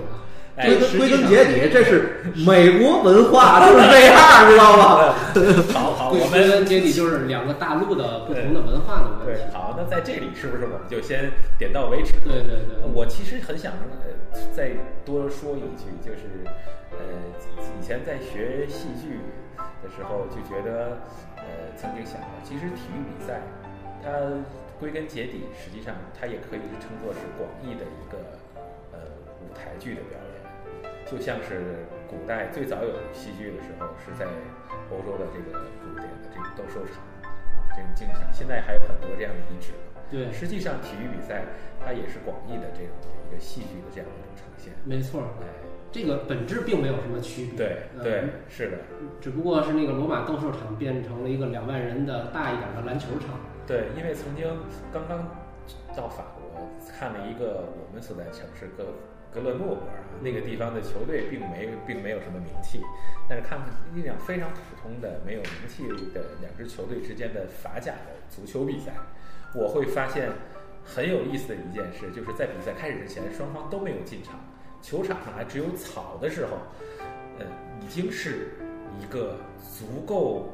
[0.59, 5.15] 归根归根结底，这是美国文化就是这样，知道吗？
[5.73, 9.41] 好好，归我们归根结底就是两个大陆的不同的文化的问题。
[9.41, 12.15] 对，好，那在这里是不是我们就先点到为止？
[12.25, 14.73] 对对对我其实很想呃再
[15.05, 16.43] 多说一句，就是
[16.91, 16.99] 呃
[17.81, 19.21] 以前在学戏剧
[19.81, 20.99] 的时候就觉得
[21.37, 23.41] 呃曾经想过，其实体育比赛
[24.03, 24.11] 它
[24.79, 28.19] 归根结底，实际上它也可以称作是广义的一个
[28.93, 28.99] 呃
[29.43, 30.29] 舞台剧的表演。
[31.09, 34.27] 就像是古代最早有戏剧的时候，是在
[34.93, 37.33] 欧洲的这个古典的这个斗兽场啊，
[37.75, 39.73] 这种镜像，现在还有很多这样的遗址。
[40.11, 41.45] 对，实际上体育比赛
[41.85, 44.73] 它也是广义的这样的一个戏剧的这样一种呈现。
[44.85, 45.49] 没错儿，哎，
[45.91, 47.67] 这个本质并没有什么区别。
[47.97, 48.79] 呃对对，是的，
[49.19, 53.41] 只不过是那个罗马斗兽场变成了一个两万人的大一点的篮球场。
[53.69, 54.49] 对，因为曾经
[54.91, 55.29] 刚刚
[55.95, 56.67] 到法国
[56.99, 58.87] 看了一个我们所在城市格
[59.31, 62.81] 格勒诺布尔，那个地方的球队并没并没有什么名气，
[63.29, 68.91] 但是看看一两非常普通的没有名气的两支球队之间的法甲的足球比赛，
[69.55, 70.31] 我会发现
[70.83, 74.41] 很有意思的一件事，就是在比赛开始之前，双方都没有进场，
[74.81, 76.57] 球场上还只有草的时候，
[77.39, 77.45] 呃，
[77.83, 78.55] 已经是
[78.99, 80.49] 一个足够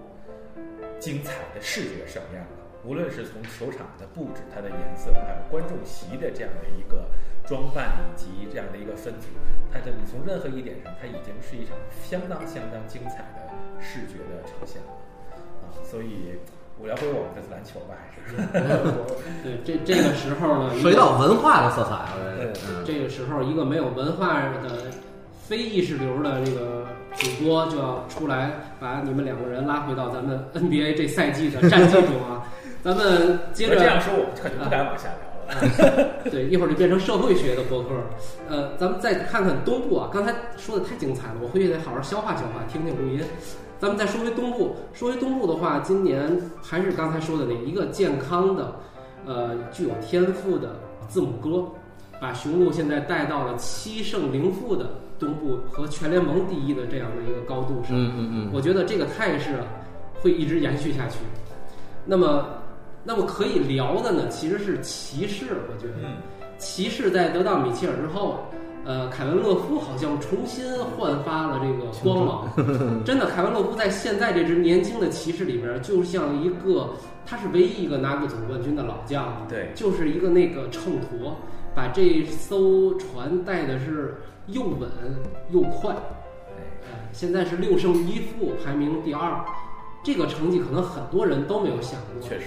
[0.98, 2.48] 精彩的视觉盛宴了。
[2.86, 7.08] 无论是从球场的布置、它的颜色，还有观众席的这样的一个
[7.46, 9.28] 装扮以及这样的一个分组，
[9.72, 13.48] 它的你从任何一点上，它已经是一场相当相当精彩的
[13.80, 14.92] 视觉的呈现了
[15.64, 15.72] 啊！
[15.82, 16.36] 所以，
[16.78, 18.36] 我聊回我们的篮球吧，还是
[19.42, 24.92] 对，这这个时候呢，涉及到文化的色彩，我觉得嗯嗯，这个时候，一个没有文化的
[25.48, 32.44] 非意识流的这个主播就要出来，把你们两个人拉回到咱们 NBA 这赛季的战绩中啊。
[32.84, 36.30] 咱们接着这样说，我可就不敢往下聊了。
[36.30, 37.88] 对，一会儿就变成社会学的博客。
[38.46, 43.22] 呃，咱们再看看东部啊，刚才说的太精彩了，我回去得好好消化消化，听听录音。
[43.78, 48.76] 咱们再说回东部，说回东部的话，今年还是刚才说的那一个健康的，
[49.24, 50.76] 呃，具有天赋的
[51.08, 51.64] 字母哥，
[52.20, 57.92] 把雄鹿现在带到了七胜零负的东部和全联盟第一的这样的一个高度上。
[57.92, 59.64] 嗯嗯嗯，我觉得这个态势啊，
[60.20, 61.16] 会一直延续下去。
[62.04, 62.46] 那么，
[63.04, 65.46] 那么可以聊的呢，其实是骑士。
[65.68, 66.16] 我觉得，嗯，
[66.58, 68.40] 骑士在得到米切尔之后，
[68.84, 72.48] 呃，凯文勒夫好像重新焕发了这个光芒。
[73.04, 76.90] 真的，凯文勒夫在现在这支年轻的骑士里边，就像一个，
[77.26, 81.32] 他是唯一一个拿过总冠军的老将，对，就是一个那个秤砣，
[81.74, 84.88] 把这艘船带的是又稳
[85.50, 85.94] 又快。
[87.12, 89.44] 现在是六胜一负，排名第二，
[90.02, 92.20] 这个成绩可能很多人都没有想过。
[92.20, 92.46] 确实，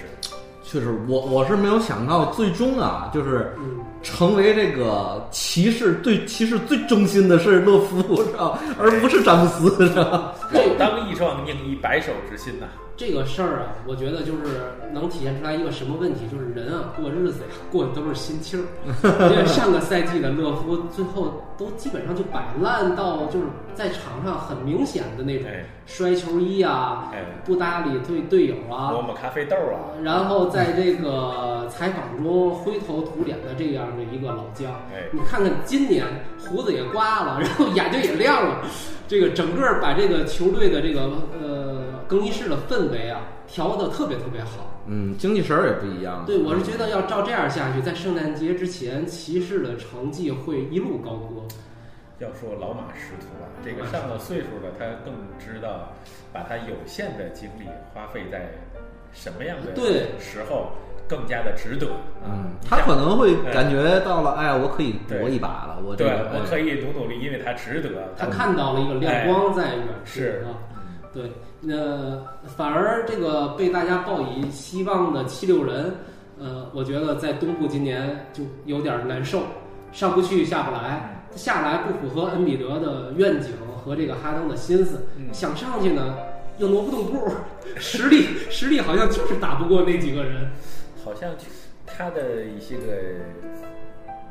[0.70, 8.58] 确实，我我是没有想到，最终啊，就是嗯，成为这个骑士对骑士最忠心的是勒夫，是吧？
[8.78, 10.34] 而不是詹姆斯，是吧？
[10.52, 12.66] 肉当一双，宁以白首之心呐。
[12.98, 18.64] 这个事儿啊，我觉得就是能体现出来一个什么问题，就是人啊过日子呀，过的都是心气儿。
[19.30, 36.04] 因为上个赛季的勒夫最后都基本上就摆烂到就是在场上很明显的那种哎摔球衣啊，哎，不搭理队队友啊，磨磨咖啡豆啊，然后在这个采访中灰头土脸的这样的一个老将，哎，你看看今年
[36.36, 38.62] 胡子也刮了，然后眼睛也亮了，
[39.06, 41.02] 这个整个把这个球队的这个
[41.40, 41.77] 呃
[42.08, 44.74] 更衣室的氛围啊调的特别特别好。
[44.86, 46.24] 嗯，精气神儿也不一样。
[46.26, 51.42] 对，我是觉得要照这样下去，在圣诞节之前，骑士的成绩会一路高歌。
[52.18, 55.92] 要说老马识途啊，这个上了岁数的他更知道
[56.32, 58.48] 把他有限的精力花费在
[59.12, 60.72] 什么样的对时候
[61.06, 61.86] 更加的值得
[62.24, 62.50] 啊嗯，。
[62.68, 66.66] 他可能会感觉到了，哎，我可以搏一把了，我这对个，我可以。
[66.66, 68.12] 以努努力，因为他值得。
[68.16, 70.58] 他看到了一个亮光在远处哎是啊。
[71.12, 75.94] 对，那反而这个被大家抱以希望的七六人，
[76.38, 79.42] 呃，我觉得在东部今年就有点难受，
[79.90, 83.52] 上不去下不来，下来不符合恩比德的愿景
[83.84, 86.16] 和这个哈登的心思，嗯想上去呢
[86.58, 87.32] 又挪不动步，
[87.76, 90.50] 实力实力好像就是打不过那几个人。
[91.04, 91.30] 好像
[91.86, 92.92] 他的一些个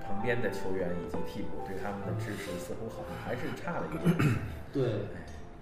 [0.06, 4.36] 旁边的球员以及替补对他们的支持，似乎好像还是差了一点。
[4.72, 4.84] 对，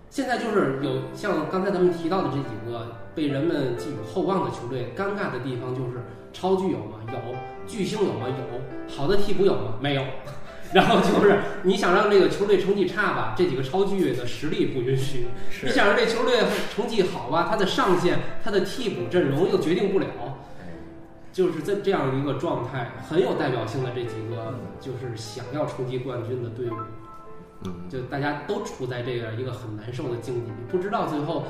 [0.09, 6.99] 现在就是有像刚才咱们提到的这几个被人们寄予厚望的球队，尴尬的地方就是超巨有吗？
[7.11, 7.19] 有，
[7.67, 8.27] 巨星有吗？
[8.27, 9.73] 有，好的替补有吗？
[9.81, 10.03] 没有。
[10.73, 15.27] 然后就是你想让这个球队成绩差吧，这几个超巨的实力不允许；
[15.63, 16.39] 你想让这球队
[16.73, 20.07] 成绩好吧，他的上限、他的替补阵容又决定不了。
[20.59, 20.65] 哎，
[21.31, 26.75] 就是在这样一个状态，很有代表性的这几个，就是想要冲击冠军的队伍。
[27.65, 31.43] 嗯，就大家都处在这样一个很难受的境地里，不知道最后，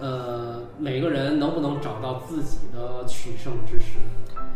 [0.00, 3.98] 呃，每个人能不能找到自己的取胜之时。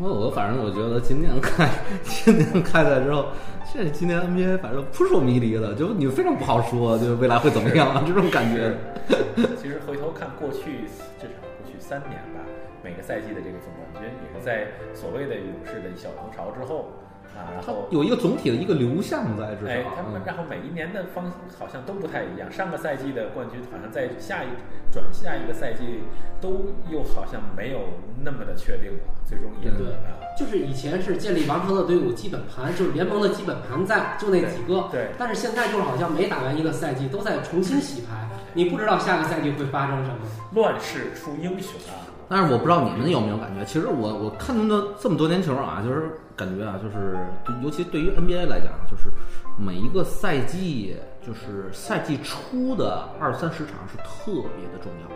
[0.01, 1.69] 我我反正我觉得今年开
[2.03, 3.27] 今年开赛之后，
[3.73, 8.75] 这今年 NBA 反正扑朔迷离的，就你非常不好说，就是未来会怎么样啊这种感觉。
[9.57, 10.89] 其实回头看过去
[11.21, 12.43] 至少过去三年吧，
[12.83, 16.91] 每个赛季的这个总冠军也是在所谓的勇士的小王朝之后
[17.37, 19.73] 啊，然它后有一个总体的一个流向在，至少。
[19.73, 22.51] 哎，他们嗯然后每一年的方好像都不太一样。
[22.51, 24.49] 上个赛季的冠军好像在下一
[24.93, 26.01] 转下一个赛季
[26.41, 27.81] 都又好像没有
[28.23, 34.89] 那么的确定了，最终也对啊，就是以前是建立王朝的队伍基本盘，就是联盟的基本盘在，就那几个。
[34.93, 40.19] 对但是现在就是好像每打完一个赛季，都在重新洗牌，你不知道下个赛季会发生什么。
[40.53, 42.14] 乱世出英雄啊！
[42.29, 47.19] 但是我不知道你们有没有感觉，其实我我看那么这么多年球啊，就是感觉啊，就是
[47.63, 49.11] 尤其对于 NBA 来讲，就是
[49.59, 55.15] 每一个赛季，就是赛季初的二三十场是特别的重要，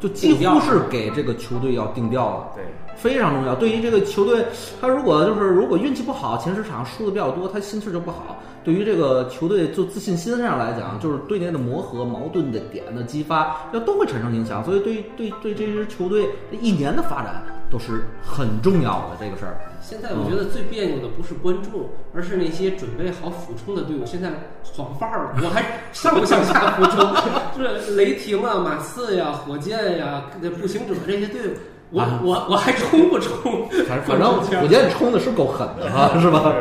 [0.00, 2.52] 就几乎是给这个球队要定调了。
[2.54, 2.64] 对，
[2.96, 3.54] 非常重要。
[3.54, 4.46] 对于这个球队，
[4.80, 8.40] 他如果就是如果运气不好，前十场输的比较多，他心气儿就不好。
[8.64, 14.64] 对于这个球队就自信心上来讲，就是队内的磨合、矛盾的点的激发，这都会产生影响。
[14.64, 19.58] 所以对对对这支球队这一年的发展都是很重要的这个事儿。
[19.80, 24.30] 现在我觉得最别扭的不是观众，而是那些准备好俯冲的队伍，现在
[24.62, 27.14] 晃范儿了，我还上不上下俯冲？
[27.58, 30.24] 就是雷霆啊、马刺呀、火箭呀、
[30.60, 31.52] 步行者这些队伍，
[31.90, 33.68] 我、啊我我还冲不冲？
[33.88, 36.54] 反正反正火箭冲的是够狠的哈，是吧？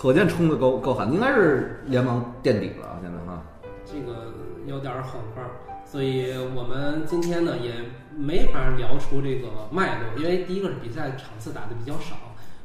[0.00, 3.42] 火箭冲的够够狠，应该是联盟垫底了现在哈。
[3.84, 4.32] 这个
[4.64, 5.50] 有点儿晃范儿，
[5.84, 7.72] 所以我们今天呢也
[8.16, 12.14] 没法聊出这个脉络，因为第一个是比赛场次打的比较少，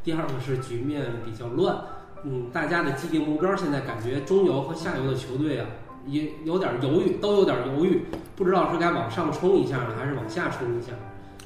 [0.03, 1.75] 第二个是局面比较乱。
[2.23, 5.65] 嗯，大家的既定目标现在感觉中游和下游的球队啊，
[6.05, 8.03] 也有点犹豫，都有点犹豫，
[8.35, 10.91] 不知道是该往上冲一下呢，还是往下冲一下。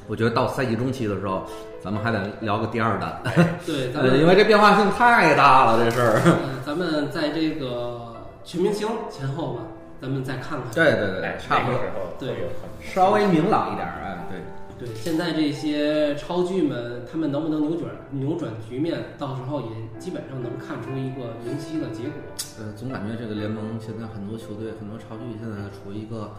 [0.08, 1.44] 我觉得到赛季中期的时候，
[1.82, 3.22] 咱们还得聊个第二弹，
[3.66, 6.22] 对， 咱呃们因为这变化性太大了，这事儿。
[6.26, 6.34] 呃，
[6.66, 9.62] 咱们在这个全明星前后吧，
[10.02, 10.72] 咱们再看看。
[10.74, 11.80] 对对对哎，差不多
[12.20, 12.50] 对
[12.82, 14.40] 稍微明朗一点儿，哎，对。
[14.80, 19.00] 对，现在这些超巨们，他们能不能扭转扭转局面？
[19.18, 19.68] 到时候也
[19.98, 22.14] 基本上能看出一个明晰的结果。
[22.60, 26.30] 呃，总感觉这个联盟现在很多球队、很多超巨现在处于一个，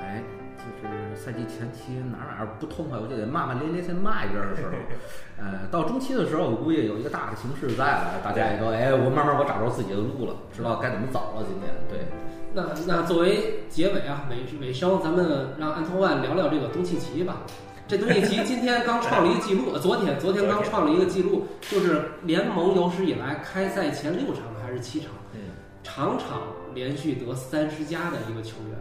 [0.00, 0.22] 哎，
[0.58, 4.72] 就是赛季前期哪哪儿不痛快，我就得骂骂咧咧先骂一阵儿的时候，
[5.38, 11.44] 呃，到中期的时候，我估计有一个大的形势在了，大家也都哎，我慢慢我找着自己的路了，知道该怎么走了。
[11.46, 12.06] 今天对，
[12.52, 17.42] 那那作为结尾啊，尾尾声，咱们让安托万聊聊这个东契奇吧。
[17.86, 25.40] 这东契奇 今天刚创了一个记录，呃昨天昨天刚创了一个记录，就是联盟有史以来开赛前六场还是七场，嗯，
[25.82, 26.42] 场场
[26.72, 28.78] 连续得三十加的一个球员。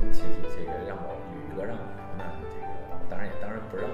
[0.00, 3.86] 对，东契奇这个让我宇哥让我聊呢，这个我当然也当然不让，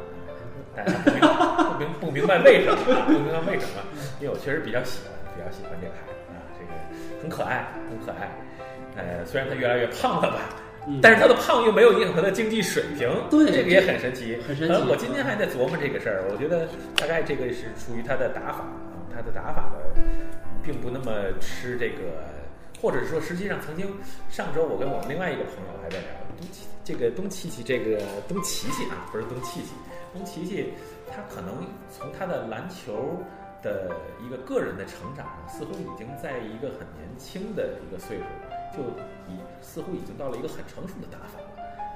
[0.75, 1.21] 大家不明
[1.69, 2.77] 不明不明白为什么，
[3.07, 3.83] 不明白为什么，
[4.21, 6.73] 因为我确实比较喜欢，比较喜欢这个孩子啊，这个
[7.23, 8.31] 很可爱，很可爱。
[8.97, 10.41] 呃，虽然他越来越胖了吧，
[11.01, 20.03] 但是他的胖又没有影响他的竞技水平，对这个也很神奇，很神奇我今天还在琢磨这个事儿，我觉得大概这个是出于他的打法啊，他的打法的
[20.63, 22.03] 并不那么吃这个，
[22.81, 23.95] 或者说实际上曾经
[24.31, 26.09] 上周我跟我们另外一个朋友还在聊，
[26.39, 29.73] 东契这个东契奇，这个东契奇啊，不是东契奇，
[30.15, 30.73] 东契奇，
[31.11, 33.21] 他可能从他的篮球
[33.63, 33.91] 的
[34.25, 38.25] 一个个人的成长上，似乎已经在一个很年轻的一个岁数，
[38.73, 38.83] 就
[39.29, 41.47] 已似乎已经到了一个很成熟的打法了。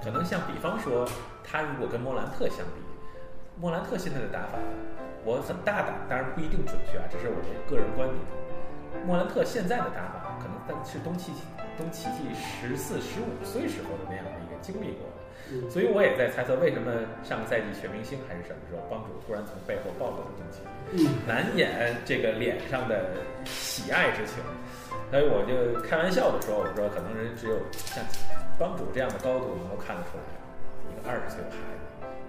[0.05, 1.09] 可能像比方说，
[1.43, 2.82] 他如果跟莫兰特相比，
[3.59, 4.59] 莫兰特现在的打法，
[5.24, 8.43] 我很大胆，当然不一定准确啊，这是我的个人观点。
[9.07, 11.42] 莫兰特现在的打法，可能但是东契奇
[11.76, 15.24] 东契奇十四、十五岁时候的那样的一个经历过的。
[15.53, 16.90] 嗯所以我也在猜测，为什么
[17.22, 23.12] 上个赛季全明星还是什么时候，帮主突然从背后抱住了东契奇，嗯难掩这个脸上的
[23.45, 24.42] 喜爱之情。
[25.11, 28.03] 所以我就开玩笑的说，我说可能人只有像
[28.59, 30.24] 帮主这样的高度能够看得出来，
[30.88, 31.84] 一个二十岁的孩子，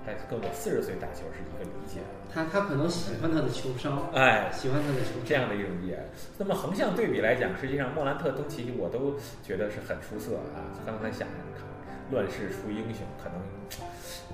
[0.05, 2.05] 他跟我四十岁打球是一个理解的。
[2.31, 5.25] 他他可能喜欢他的球商，哎，喜欢他的球商。
[5.25, 5.99] 这样的一种理解。
[6.37, 10.61] 那么横向对比来讲，实际上莫兰特、东契奇我都觉得是很出色啊。
[10.85, 11.27] 刚才想
[11.57, 11.65] 看，
[12.11, 13.39] 乱世出英雄，可能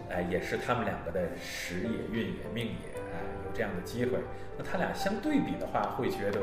[0.10, 4.20] 哎也是他们两个的时也、运也、命也，哎有这样的机会。
[4.58, 6.42] 那他俩相对比的话，会觉得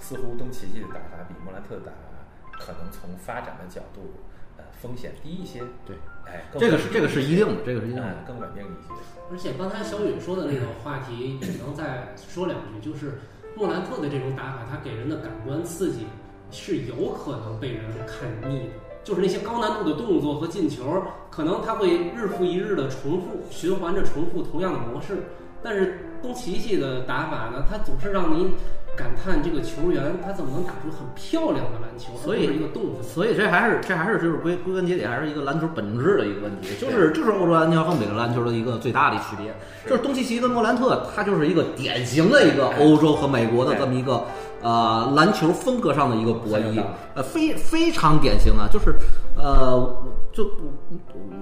[0.00, 4.12] 似乎东契奇的打法比莫兰特的打法可能从发展的角度，
[4.56, 5.60] 呃风险低一些。
[5.86, 5.96] 对，
[6.26, 8.08] 哎，这个是这个是一定的，这个是一定的。
[8.08, 8.94] 嗯更稳定一些。
[9.30, 13.18] 而且刚才小雨说的那个话题，也能再说两句，就是
[13.56, 16.06] 莫兰特的这种打法，他给人的感官刺激
[16.50, 18.74] 是有可能被人看腻的。
[19.02, 25.18] 就是那些高难度的动作和进球，可能他会日复一日的重复、循环着重复同样的模式。
[25.62, 28.52] 但是东契奇的打法呢，他总是让你
[28.96, 33.02] 感叹这个球员他怎么能打出很漂亮的篮球，所以一个动作。
[33.02, 39.54] 所以这还是这还是就是归归根结底还是一个篮球本质的一个问题，就是就是欧洲篮球和美国篮球的一个最大的区别，
[39.88, 44.24] 就是东契奇跟莫兰特，他就是一个典型的一个欧洲和美国的这么一个
[44.62, 46.82] 呃篮球风格上的一个博弈，
[47.14, 48.94] 呃非非常典型啊，就是
[49.36, 50.50] 呃就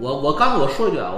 [0.00, 1.12] 我我刚我说一句啊，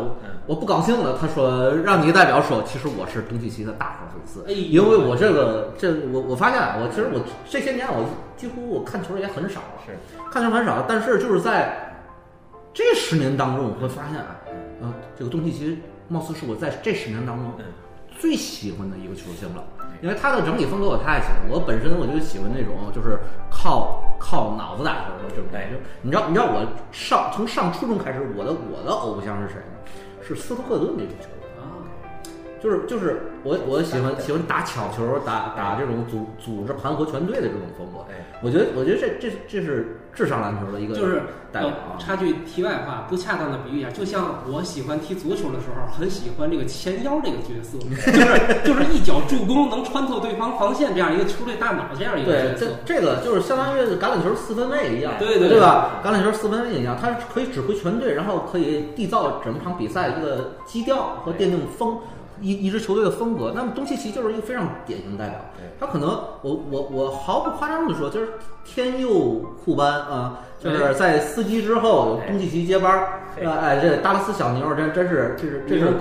[0.46, 8.06] 我不高兴了，他说让你代表说，其实我是东契奇的大号粉丝，哎因为我这个这我我发现啊，我其实我这些年我
[8.36, 9.82] 几乎我看球也很少了。
[9.86, 9.92] 是，
[10.30, 12.02] 看球很少，但是就是在
[12.72, 14.36] 这十年当中，我会发现啊，
[14.80, 17.64] 呃，这个东契奇貌似是我在这十年当中嗯，
[18.18, 19.64] 最喜欢的一个球星了，
[20.02, 23.18] 因为他的整体风格我太喜欢，我本身我就喜欢那种就是
[23.50, 25.76] 靠靠脑子打球的这种感觉。
[26.02, 29.78] 你知道你知道我上从上初中开始，我的我的偶像是谁吗？
[30.22, 31.45] 是斯托克顿那种球员。
[32.56, 38.04] 啊，就是就是我我喜欢喜欢打巧球，打打这种组组织盘活全队的这种风格。
[38.10, 41.98] 哎，我觉得我觉得这这这是智商篮球的一个就是呃代表啊。
[41.98, 47.78] 插句题外话，不恰当的比喻一下，就像我喜欢踢足球的时候，很喜欢这个前腰这个角色，
[48.10, 52.76] 就是就是一脚助攻能穿透对方防线这样一个球队大脑这样一个对，这角色。
[52.84, 56.00] 这个就是相当于橄榄球四分卫一样，对对对吧？
[56.04, 61.98] 橄榄球四分卫一样，他是可以指挥全队，然后可以缔造整场比赛一个基调和奠定风
[62.40, 63.52] 一一支球队的风格。
[63.54, 66.08] 那么东契奇就是一个非常典型的代表对，他可能
[66.42, 68.28] 我我我毫不夸张的说，就是
[68.64, 75.94] 天佑库班啊，就是在司机之后哎东契奇接班儿，嘿呃哎，这达拉斯小牛这真是这是这是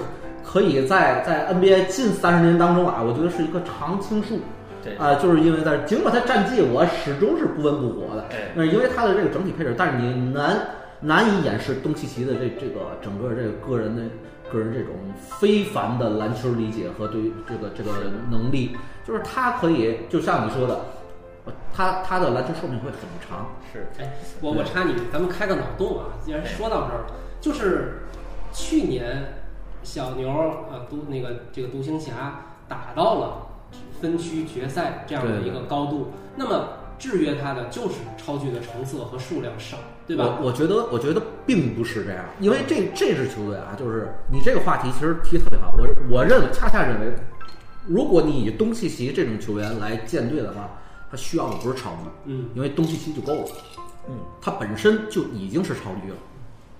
[0.43, 4.39] 可以在在 NBA 近三十年当中啊，我觉得是一个常青树。
[4.83, 10.59] 这啊、就是因为在尽管他战绩我始终是不温不火的，哎那因为他的这个整体配置，但是你难
[10.99, 14.03] 难以掩饰东契奇的这这个整个这个个人的
[14.55, 14.95] 个人这种
[15.39, 17.91] 非凡的篮球理解和对于这个这个
[18.31, 20.79] 能力，就是他可以就像你说的，
[21.45, 26.05] 呃他他的篮球寿命会很长，是哎，我我插你，咱们开个脑洞啊！
[26.23, 27.05] 既然说到这儿了，
[27.41, 28.03] 就是
[28.53, 29.43] 去年
[29.83, 33.47] 小牛啊独那个这个独行侠打到了
[34.01, 39.77] 分区决赛这样的一个高度，那么制约他的就是超巨的成色和数量少，
[40.07, 40.37] 对吧？
[40.39, 47.13] 我我觉得我觉得并不是这样，因为这这支球队啊，就是你这个话题其实提特别好，我我认为恰恰认为，
[47.87, 50.69] 如果你以东契奇这种球员来建队的话，
[51.11, 53.51] 他需要的不是超巨，嗯，因为东契奇就够了，
[54.09, 56.17] 嗯，他本身就已经是超巨了，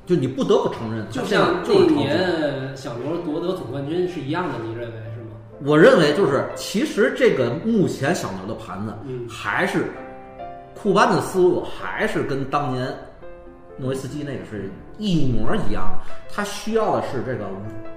[0.06, 1.86] 就你不得不承认，就像那。
[1.96, 5.32] 年小牛夺得总冠军是一样的，你认为是吗？
[5.64, 9.86] 我认为就是，其实这个目前小牛的盘子，嗯还是
[10.76, 12.88] 库班的思路还是跟当年
[13.78, 16.14] 诺维斯基那个是一模一样的。
[16.32, 17.46] 他需要的是这个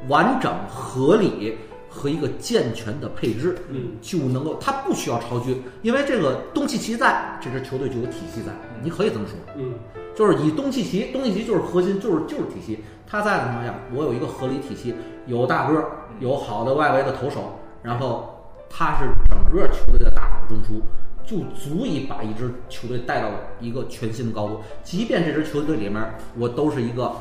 [0.08, 1.58] 完整、合理
[1.88, 8.52] 和一个健全的配置，嗯，就能够他不需要超巨，因为这个东契奇在，这支球队就有体系在，
[8.82, 9.34] 你可以这么说。
[9.56, 9.74] 嗯，
[10.14, 12.78] 就是以东契奇，东契奇就是核心，就是就是体系。
[13.06, 14.94] 他在的情况下，我有一个合理体系，
[15.26, 15.84] 有大个，
[16.20, 18.28] 有好的外围的投手，然后
[18.68, 20.80] 他是整个球队的大脑中枢，
[21.28, 23.28] 就足以把一支球队带到
[23.60, 24.62] 一个全新的高度。
[24.82, 26.02] 即便这支球队里面
[26.38, 27.12] 我都是一个，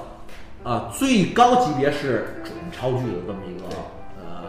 [0.64, 3.68] 啊，最高级别是准超巨的这么一个
[4.18, 4.46] 呃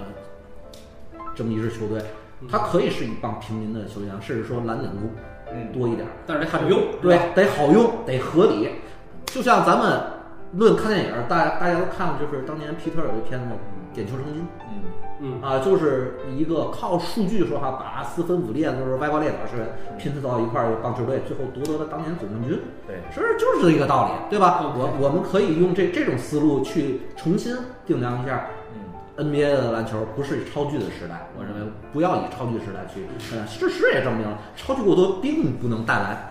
[1.35, 2.01] 这么一支球队，
[2.49, 5.11] 它可以是一帮平民的球员，甚至说蓝领工
[5.53, 6.13] 嗯多一点儿。
[6.25, 8.71] 但是得好用，对，得好用，得合理。
[9.27, 10.01] 就像咱们
[10.53, 13.47] 论看电影，大家大家都看过，就是当年皮特有一片子
[13.99, 14.47] 《点球成金
[15.21, 22.61] 嗯，嗯》啊，就是一个靠数据说话，把四分五裂就是歪瓜裂枣似的拼凑到一块儿，棒球队最后夺得了当年总冠军。
[22.87, 24.73] 对，是就是这一个道理，对吧？
[24.77, 33.03] 我我们可以用这这种思路去重新定量一下嗯，NBA 的篮球不是超巨的时代，我认为不要以超巨时代去。
[33.35, 36.31] 呃，事实也证明了，超巨过多并不能带来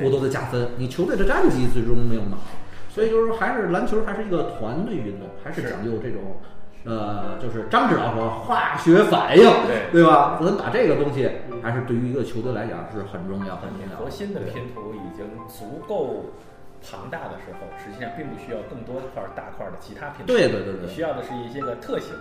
[0.00, 2.50] 过多的加分，你球队的战绩最终没有那么好。
[2.90, 6.20] 所以就是说，还是篮球还是一个团队运动，还是是讲究这种，
[6.84, 10.38] 呃，就是张指导说化学反应，对对吧？
[10.40, 11.30] 咱打这个东西，
[11.62, 14.04] 还是对于一个球队来讲是很重要、很重要的。
[14.04, 16.26] 核心的对拼图已经足够
[16.84, 20.30] 庞大的时候，实际上并不需要更多块儿大块儿的其他拼图。
[20.30, 22.12] 对对对对需要的是一些个特性，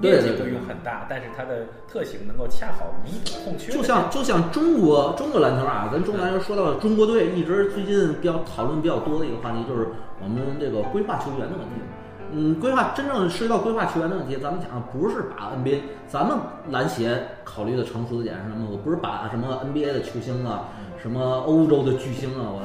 [0.00, 3.70] 对对对面积不用很大，但是它的特性能够恰好弥补空缺。
[3.70, 9.88] 就像就像中国中国篮球啊，咱中国篮球说到中国队，一直最近比较讨论比较多的一个话题就是
[10.22, 11.84] 我们这个规划球员的问题。
[12.32, 16.36] 嗯，规划真正涉及到规划球员的问题，咱们讲不是把 NBA 咱们
[16.70, 18.68] 篮协考虑的成熟的点是什么？
[18.70, 20.68] 我不是把什么 NBA 的球星啊，
[21.00, 22.62] 什么欧洲的巨星啊，我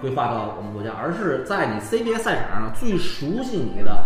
[0.00, 4.04] 规划到我们国家，而是在你 CBA 赛场上最熟悉你的。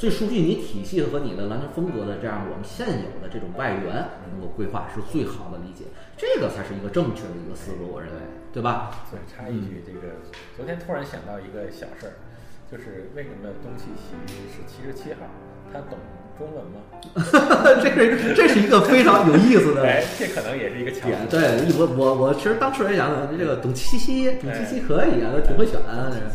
[0.00, 3.84] 最熟悉你体系和你的篮球风格的这样我们现有的这种外援
[4.32, 5.84] 能够规划是最好的理解，
[6.16, 8.20] 这个才是一个正确的一个思路，我认为，
[8.50, 8.92] 对吧？
[9.10, 10.14] 所以插一句，这个
[10.56, 12.16] 昨天突然想到一个小事儿，
[12.70, 14.14] 就是为什么东契奇
[14.48, 15.26] 是七十七号？
[15.72, 15.98] 他懂
[16.38, 16.80] 中文吗？
[17.82, 21.18] 这是这是一个非常有意思的哎，这可能也是一个巧点。
[21.28, 21.36] 思。
[21.36, 26.10] 对，我我我其实当时也想，这个董七七，董七七可以啊，他挺会选啊。
[26.12, 26.26] 这个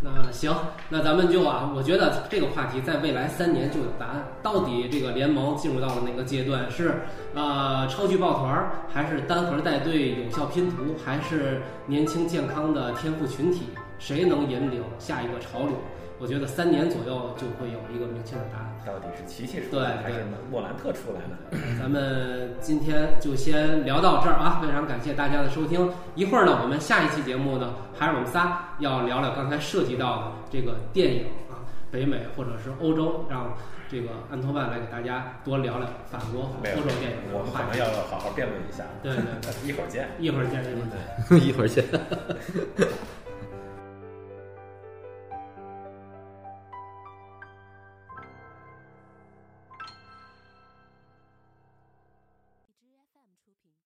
[0.00, 0.54] 那行，
[0.88, 4.26] 那咱们就啊，我觉得这个话题在未来三年就有答案。
[4.42, 6.70] 到底这个联盟进入到了哪个阶段？
[6.70, 7.02] 是
[7.34, 13.68] 呃超巨抱团儿，还是单核带队有效拼图，还是年轻健康的天赋群体？
[14.02, 15.76] 谁能引领下一个潮流？
[16.18, 18.74] 我觉得三年左右就会有一个明确的答案。
[18.84, 21.38] 到底是奇奇出对来还是对莫兰特出来了？
[21.78, 25.88] 咱们今天就先聊到这儿啊，非常感谢大家的收听。
[26.16, 33.56] 一会儿呢，我们下一期节目呢，还是我们仨要聊聊刚才涉及到的这个电影啊，北美或者是欧洲，让
[33.88, 37.78] 这个安托万来给大家多聊聊法国和欧洲电影的我们可能。
[37.78, 38.84] 要好好辩论一下。
[39.02, 40.08] 对对对， 一会儿见。
[40.18, 41.40] 一会儿见，一会儿见。
[41.48, 41.84] 一会儿见。